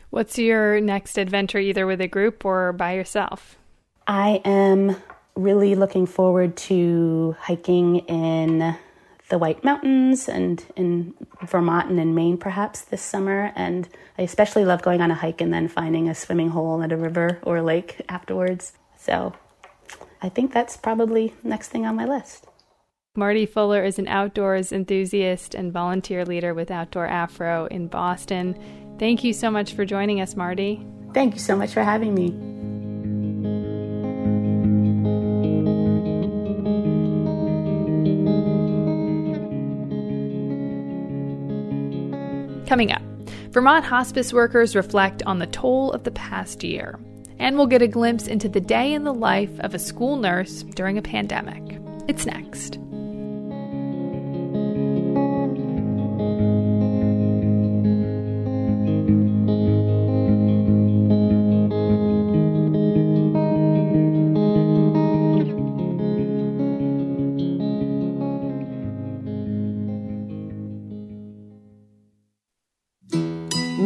[0.09, 3.57] What's your next adventure, either with a group or by yourself?
[4.07, 4.95] I am
[5.35, 8.75] really looking forward to hiking in
[9.29, 11.13] the White Mountains and in
[11.43, 13.51] Vermont and in Maine perhaps this summer.
[13.55, 16.91] And I especially love going on a hike and then finding a swimming hole at
[16.91, 18.73] a river or a lake afterwards.
[18.97, 19.33] So
[20.21, 22.47] I think that's probably next thing on my list.
[23.15, 28.55] Mardi Fuller is an outdoors enthusiast and volunteer leader with Outdoor Afro in Boston.
[28.99, 30.85] Thank you so much for joining us, Mardi.
[31.13, 32.58] Thank you so much for having me.
[42.69, 43.01] Coming up,
[43.49, 46.99] Vermont hospice workers reflect on the toll of the past year,
[47.39, 50.61] and we'll get a glimpse into the day in the life of a school nurse
[50.75, 51.81] during a pandemic.
[52.07, 52.77] It's next.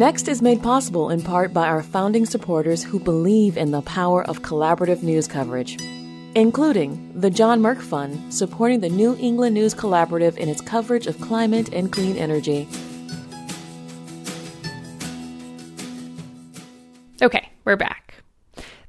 [0.03, 4.21] Next is made possible in part by our founding supporters who believe in the power
[4.21, 5.81] of collaborative news coverage,
[6.35, 11.21] including the John Merck Fund, supporting the New England News Collaborative in its coverage of
[11.21, 12.67] climate and clean energy.
[17.21, 18.15] Okay, we're back.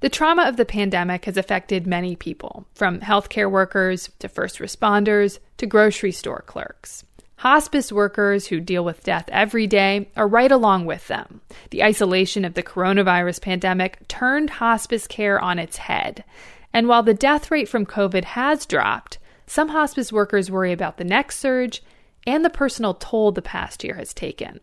[0.00, 5.38] The trauma of the pandemic has affected many people, from healthcare workers to first responders
[5.58, 7.04] to grocery store clerks.
[7.37, 11.41] Hospice workers who deal with death every day are right along with them.
[11.70, 16.24] The isolation of the coronavirus pandemic turned hospice care on its head.
[16.72, 21.05] And while the death rate from COVID has dropped, some hospice workers worry about the
[21.05, 21.82] next surge
[22.26, 24.61] and the personal toll the past year has taken.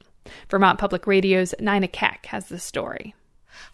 [0.49, 3.13] Vermont Public Radio's Nina Keck has the story.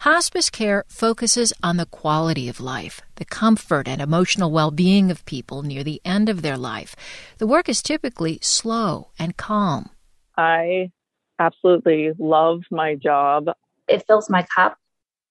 [0.00, 5.24] Hospice care focuses on the quality of life, the comfort and emotional well being of
[5.24, 6.94] people near the end of their life.
[7.38, 9.90] The work is typically slow and calm.
[10.36, 10.90] I
[11.38, 13.46] absolutely love my job.
[13.88, 14.76] It fills my cup,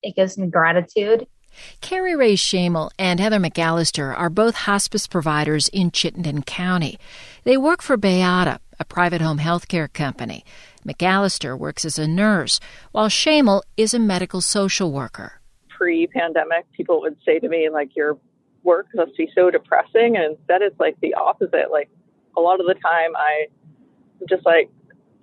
[0.02, 1.28] it gives me gratitude.
[1.82, 7.00] Carrie Ray Shamel and Heather McAllister are both hospice providers in Chittenden County.
[7.44, 10.46] They work for Bayada, a private home health care company.
[10.88, 12.60] McAllister works as a nurse,
[12.92, 15.42] while Shamel is a medical social worker.
[15.70, 18.18] Pre pandemic, people would say to me, like, your
[18.64, 20.16] work must be so depressing.
[20.16, 21.72] And instead, it's like the opposite.
[21.72, 21.90] Like,
[22.36, 23.48] a lot of the time, I
[24.22, 24.70] am just like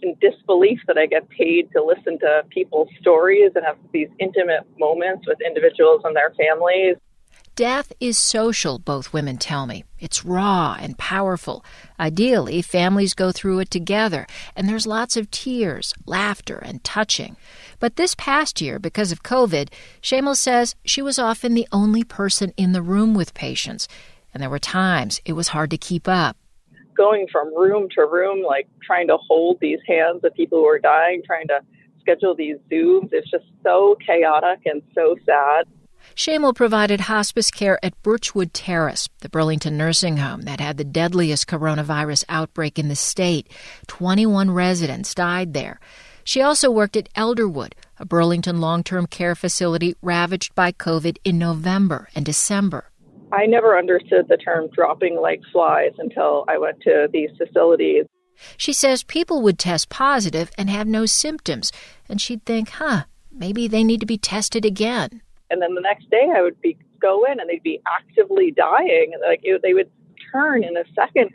[0.03, 4.67] in disbelief that I get paid to listen to people's stories and have these intimate
[4.79, 6.97] moments with individuals and their families.
[7.57, 9.85] Death is social, both women tell me.
[10.01, 11.65] It's raw and powerful.
[12.01, 14.27] Ideally, families go through it together,
[14.57, 17.37] and there's lots of tears, laughter, and touching.
[17.79, 19.69] But this past year, because of COVID,
[20.03, 23.87] Shamel says she was often the only person in the room with patients,
[24.33, 26.37] and there were times it was hard to keep up.
[26.97, 30.81] Going from room to room, like trying to hold these hands of people who are
[30.81, 31.61] dying, trying to
[32.01, 35.67] schedule these Zooms, it's just so chaotic and so sad.
[36.15, 41.47] Shamel provided hospice care at Birchwood Terrace, the Burlington nursing home that had the deadliest
[41.47, 43.49] coronavirus outbreak in the state.
[43.89, 45.81] 21 residents died there.
[46.23, 51.39] She also worked at Elderwood, a Burlington long term care facility ravaged by COVID in
[51.39, 52.91] November and December.
[53.33, 58.07] I never understood the term dropping like flies until I went to these facilities.
[58.57, 61.73] She says people would test positive and have no symptoms,
[62.09, 65.21] and she'd think, huh, maybe they need to be tested again.
[65.51, 69.13] And then the next day I would be go in and they'd be actively dying.
[69.27, 69.91] Like it, they would
[70.33, 71.31] turn in a second.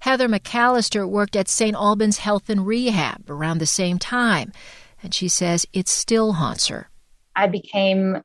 [0.00, 1.76] Heather McAllister worked at St.
[1.76, 4.52] Albans Health and Rehab around the same time,
[5.02, 6.88] and she says it still haunts her.
[7.36, 8.22] I became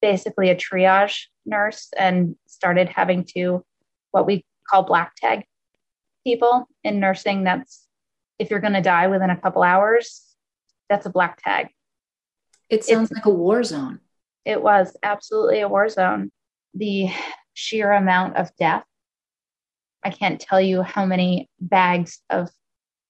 [0.00, 3.64] basically a triage nurse and started having to
[4.12, 5.44] what we call black tag
[6.24, 7.44] people in nursing.
[7.44, 7.86] That's
[8.38, 10.22] if you're going to die within a couple hours,
[10.88, 11.68] that's a black tag.
[12.68, 14.00] It sounds it's, like a war zone.
[14.44, 16.30] It was absolutely a war zone.
[16.74, 17.08] The
[17.54, 18.84] sheer amount of death.
[20.02, 22.48] I can't tell you how many bags of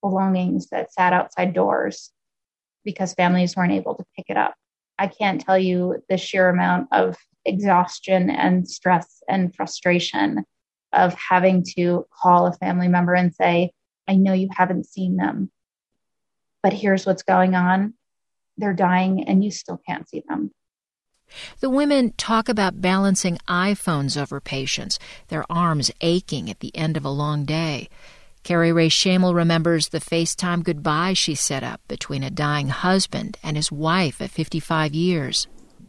[0.01, 2.11] belongings that sat outside doors
[2.85, 4.55] because families weren't able to pick it up.
[4.99, 10.45] I can't tell you the sheer amount of exhaustion and stress and frustration
[10.93, 13.73] of having to call a family member and say,
[14.09, 15.51] I know you haven't seen them,
[16.63, 17.95] but here's what's going on.
[18.59, 20.51] They're dying and you still can't see them.
[21.61, 27.05] The women talk about balancing iPhones over patients, their arms aching at the end of
[27.05, 27.89] a long day.
[28.43, 33.57] Carrie Ray Shamel remembers the FaceTime goodbye she set up between a dying husband and
[33.57, 35.47] his wife at 55 years.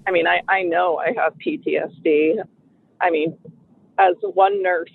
[0.07, 2.43] I mean, I, I know I have PTSD.
[2.99, 3.37] I mean,
[3.97, 4.91] as one nurse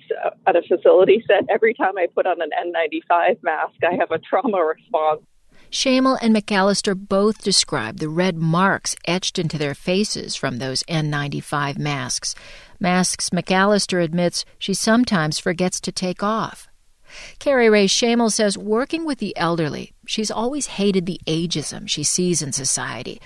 [0.46, 4.18] at a facility said, every time I put on an N95 mask, I have a
[4.18, 5.22] trauma response.
[5.70, 11.78] Shamel and McAllister both describe the red marks etched into their faces from those N95
[11.78, 12.34] masks.
[12.78, 16.68] Masks McAllister admits she sometimes forgets to take off.
[17.38, 22.42] Carrie Ray Shamel says working with the elderly, she's always hated the ageism she sees
[22.42, 23.20] in society.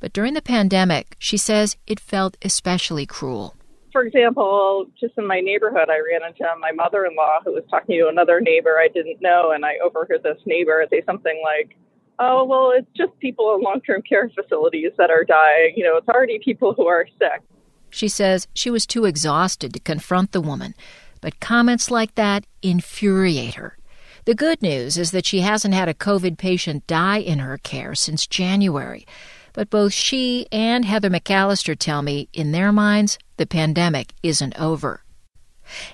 [0.00, 3.54] But during the pandemic, she says it felt especially cruel.
[3.92, 7.64] For example, just in my neighborhood, I ran into my mother in law who was
[7.70, 11.76] talking to another neighbor I didn't know, and I overheard this neighbor say something like,
[12.18, 15.74] Oh, well, it's just people in long term care facilities that are dying.
[15.76, 17.42] You know, it's already people who are sick.
[17.90, 20.74] She says she was too exhausted to confront the woman,
[21.20, 23.76] but comments like that infuriate her.
[24.24, 27.94] The good news is that she hasn't had a COVID patient die in her care
[27.94, 29.04] since January.
[29.52, 35.02] But both she and Heather McAllister tell me, in their minds, the pandemic isn't over.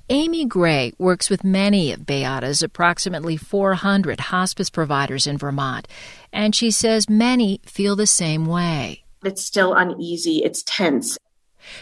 [0.08, 5.86] Amy Gray works with many of Bayada's approximately 400 hospice providers in Vermont,
[6.32, 9.04] and she says many feel the same way.
[9.24, 11.18] It's still uneasy, it's tense.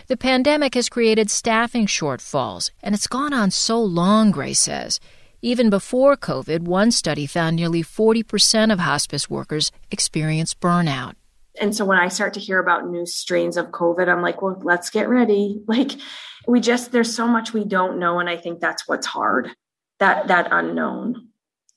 [0.08, 4.98] The pandemic has created staffing shortfalls, and it's gone on so long, Gray says.
[5.42, 11.12] Even before COVID, one study found nearly 40% of hospice workers experience burnout.
[11.60, 14.60] And so when I start to hear about new strains of COVID, I'm like, well,
[14.62, 15.60] let's get ready.
[15.68, 15.92] Like
[16.48, 19.50] we just there's so much we don't know and I think that's what's hard.
[19.98, 21.28] That that unknown.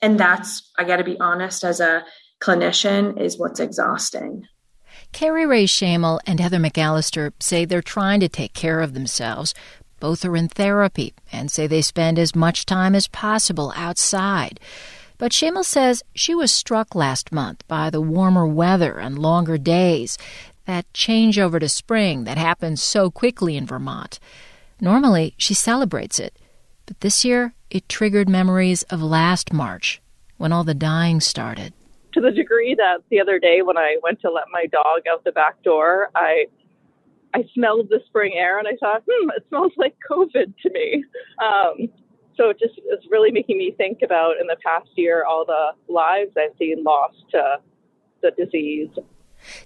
[0.02, 2.06] And that's I got to be honest as a
[2.42, 4.46] clinician is what's exhausting.
[5.12, 9.54] Carrie Ray Shamel and Heather McAllister say they're trying to take care of themselves.
[10.00, 14.60] Both are in therapy and say they spend as much time as possible outside.
[15.20, 20.18] But Shamel says she was struck last month by the warmer weather and longer days,
[20.66, 24.18] that changeover to spring that happens so quickly in Vermont.
[24.80, 26.40] Normally, she celebrates it,
[26.86, 30.02] but this year it triggered memories of last March
[30.38, 31.74] when all the dying started.
[32.14, 35.26] To the degree that the other day when I went to let my dog out
[35.26, 36.46] the back door, I
[37.34, 41.04] I smelled the spring air and I thought, hmm, it smells like COVID to me.
[41.44, 41.90] Um,
[42.40, 45.72] so it just is really making me think about in the past year all the
[45.92, 47.58] lives I've seen lost to
[48.22, 48.90] the disease.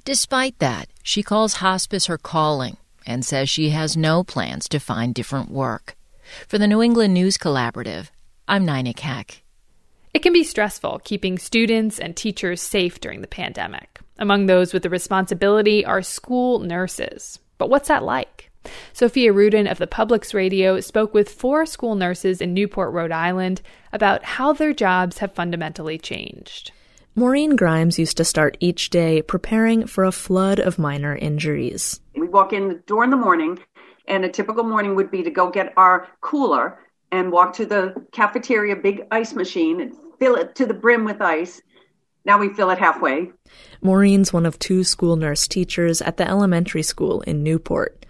[0.03, 5.13] Despite that, she calls hospice her calling and says she has no plans to find
[5.13, 5.95] different work.
[6.47, 8.09] For the New England News Collaborative,
[8.47, 9.43] I'm Nina Keck.
[10.13, 13.99] It can be stressful keeping students and teachers safe during the pandemic.
[14.17, 17.39] Among those with the responsibility are school nurses.
[17.57, 18.51] But what's that like?
[18.93, 23.61] Sophia Rudin of the Public's Radio spoke with four school nurses in Newport, Rhode Island
[23.91, 26.71] about how their jobs have fundamentally changed.
[27.15, 31.99] Maureen Grimes used to start each day preparing for a flood of minor injuries.
[32.15, 33.59] We walk in the door in the morning,
[34.07, 36.79] and a typical morning would be to go get our cooler
[37.11, 41.21] and walk to the cafeteria big ice machine and fill it to the brim with
[41.21, 41.61] ice.
[42.25, 43.31] Now we fill it halfway.
[43.81, 48.02] Maureen's one of two school nurse teachers at the elementary school in Newport.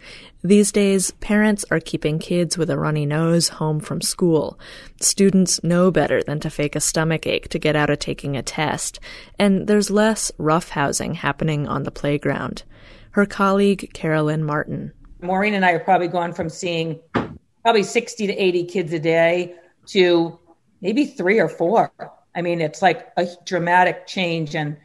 [0.46, 4.60] These days, parents are keeping kids with a runny nose home from school.
[5.00, 8.44] Students know better than to fake a stomach ache to get out of taking a
[8.44, 9.00] test,
[9.40, 12.64] and there's less roughhousing happening on the playground.
[13.12, 14.92] Her colleague, Carolyn Martin.
[15.22, 17.00] Maureen and I have probably gone from seeing
[17.62, 19.56] probably 60 to 80 kids a day
[19.88, 20.38] to
[20.82, 21.94] maybe three or four.
[22.36, 24.56] I mean, it's like a dramatic change.
[24.56, 24.76] And,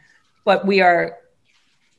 [0.45, 1.17] but we are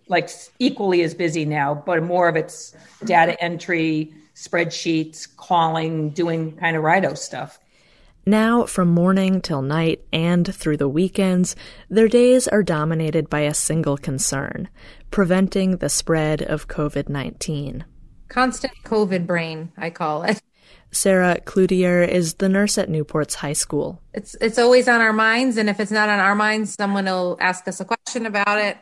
[0.10, 0.30] like
[0.60, 6.84] equally as busy now, but more of it's data entry, spreadsheets, calling, doing kind of
[6.84, 7.60] RIDOH stuff.
[8.26, 11.55] Now, from morning till night and through the weekends,
[11.89, 14.70] their days are dominated by a single concern
[15.10, 17.86] preventing the spread of COVID 19.
[18.28, 20.41] Constant COVID brain, I call it.
[20.91, 24.01] Sarah Cloutier is the nurse at Newport's high school.
[24.14, 27.38] It's it's always on our minds, and if it's not on our minds, someone will
[27.39, 28.78] ask us a question about it.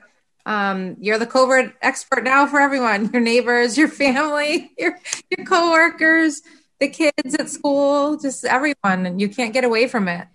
[0.48, 4.98] Um, you're the COVID expert now for everyone: your neighbors, your family, your
[5.30, 6.42] your coworkers,
[6.80, 10.26] the kids at school, just everyone, and you can't get away from it.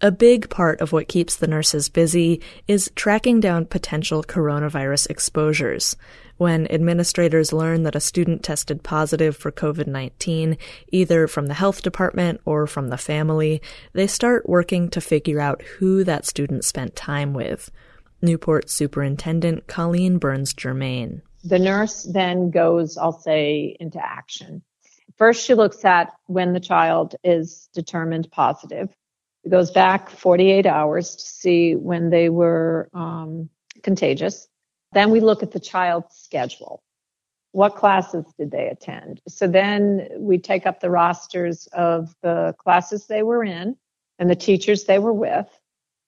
[0.00, 5.96] A big part of what keeps the nurses busy is tracking down potential coronavirus exposures.
[6.38, 11.82] When administrators learn that a student tested positive for COVID 19, either from the health
[11.82, 16.96] department or from the family, they start working to figure out who that student spent
[16.96, 17.70] time with.
[18.22, 21.22] Newport Superintendent Colleen Burns Germain.
[21.44, 24.62] The nurse then goes, I'll say, into action.
[25.16, 28.94] First, she looks at when the child is determined positive.
[29.44, 33.48] It goes back 48 hours to see when they were um,
[33.82, 34.48] contagious.
[34.92, 36.82] Then we look at the child's schedule.
[37.52, 39.22] What classes did they attend?
[39.28, 43.76] So then we take up the rosters of the classes they were in
[44.18, 45.46] and the teachers they were with.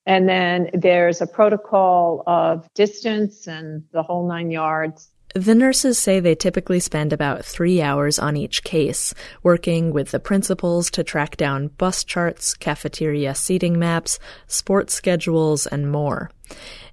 [0.08, 5.10] And then there's a protocol of distance and the whole nine yards.
[5.34, 10.18] The nurses say they typically spend about three hours on each case, working with the
[10.18, 16.30] principals to track down bus charts, cafeteria seating maps, sports schedules, and more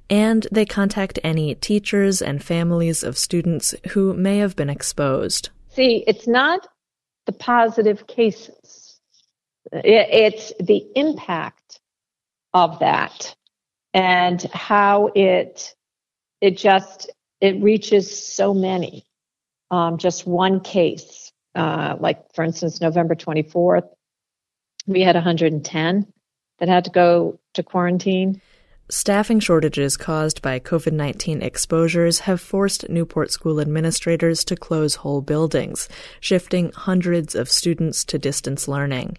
[0.10, 5.50] and they contact any teachers and families of students who may have been exposed.
[5.70, 6.68] See, it's not
[7.26, 9.00] the positive cases,
[9.72, 11.80] it's the impact
[12.56, 13.36] of that
[13.94, 15.76] and how it
[16.40, 19.06] it just it reaches so many
[19.72, 23.90] um, just one case uh, like for instance november 24th
[24.88, 26.08] we had 110
[26.60, 28.42] that had to go to quarantine
[28.88, 35.22] Staffing shortages caused by COVID 19 exposures have forced Newport school administrators to close whole
[35.22, 35.90] buildings,
[36.20, 39.18] shifting hundreds of students to distance learning.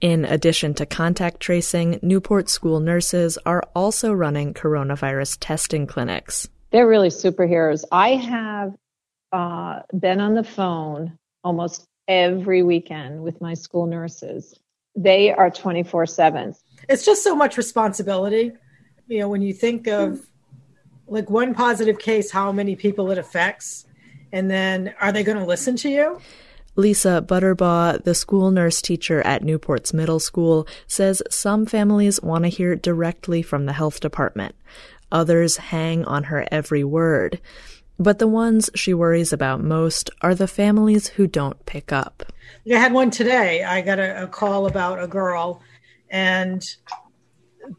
[0.00, 6.48] In addition to contact tracing, Newport school nurses are also running coronavirus testing clinics.
[6.70, 7.84] They're really superheroes.
[7.92, 8.74] I have
[9.32, 14.58] uh, been on the phone almost every weekend with my school nurses.
[14.96, 16.54] They are 24 7.
[16.88, 18.52] It's just so much responsibility
[19.10, 20.24] you know, when you think of
[21.08, 23.84] like one positive case, how many people it affects,
[24.32, 26.20] and then are they going to listen to you?
[26.76, 32.48] Lisa Butterbaugh, the school nurse teacher at Newport's middle school, says some families want to
[32.48, 34.54] hear directly from the health department.
[35.12, 37.40] Others hang on her every word.
[37.98, 42.32] But the ones she worries about most are the families who don't pick up.
[42.70, 43.62] I had one today.
[43.62, 45.62] I got a, a call about a girl,
[46.08, 46.64] and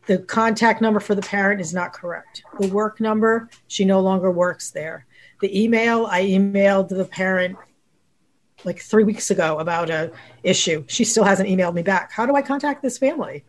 [0.06, 2.44] the contact number for the parent is not correct.
[2.60, 5.06] The work number, she no longer works there.
[5.42, 7.58] The email, I emailed the parent
[8.66, 10.12] like three weeks ago about a
[10.43, 10.84] issue.
[10.88, 12.12] She still hasn't emailed me back.
[12.12, 13.43] How do I contact this family?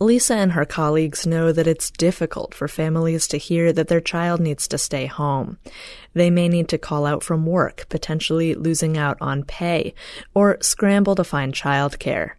[0.00, 4.40] Lisa and her colleagues know that it's difficult for families to hear that their child
[4.40, 5.56] needs to stay home.
[6.14, 9.94] They may need to call out from work, potentially losing out on pay,
[10.34, 12.32] or scramble to find childcare.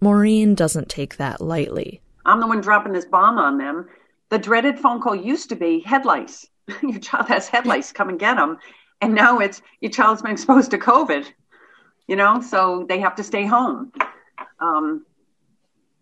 [0.00, 2.02] Maureen doesn't take that lightly.
[2.26, 3.88] I'm the one dropping this bomb on them.
[4.28, 6.46] The dreaded phone call used to be head lice.
[6.82, 8.58] your child has head lice, come and get them.
[9.00, 11.26] And now it's your child's been exposed to COVID,
[12.06, 13.92] you know, so they have to stay home.
[14.60, 15.06] Um,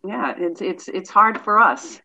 [0.05, 2.01] yeah, it's it's it's hard for us.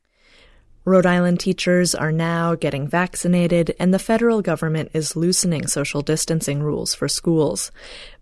[0.85, 6.61] Rhode Island teachers are now getting vaccinated, and the federal government is loosening social distancing
[6.61, 7.71] rules for schools.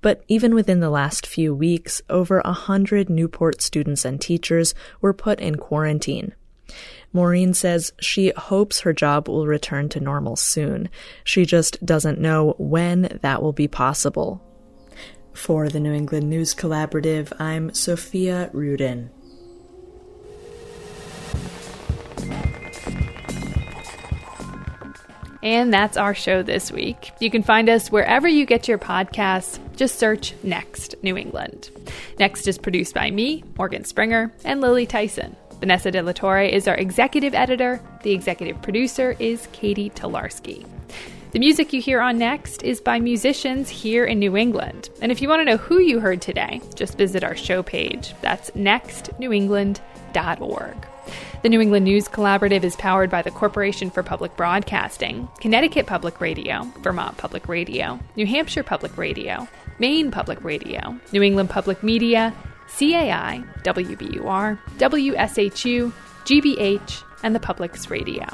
[0.01, 5.11] But even within the last few weeks, over a hundred Newport students and teachers were
[5.11, 6.35] put in quarantine.
[7.13, 10.89] Maureen says she hopes her job will return to normal soon.
[11.23, 14.41] She just doesn't know when that will be possible.
[15.33, 19.09] For the New England News Collaborative, I'm Sophia Rudin.
[25.43, 27.11] And that's our show this week.
[27.19, 29.59] You can find us wherever you get your podcasts.
[29.75, 31.71] Just search Next New England.
[32.19, 35.35] Next is produced by me, Morgan Springer, and Lily Tyson.
[35.61, 37.79] Vanessa De La Torre is our executive editor.
[38.01, 40.65] The executive producer is Katie Tolarski.
[41.33, 44.89] The music you hear on Next is by musicians here in New England.
[45.03, 48.15] And if you want to know who you heard today, just visit our show page.
[48.21, 50.87] That's nextnewengland.org.
[51.43, 56.19] The New England News Collaborative is powered by the Corporation for Public Broadcasting, Connecticut Public
[56.19, 59.47] Radio, Vermont Public Radio, New Hampshire Public Radio,
[59.77, 62.33] Maine Public Radio, New England Public Media,
[62.77, 65.91] CAI, WBUR, WSHU,
[66.25, 68.25] GBH, and the Public's Radio.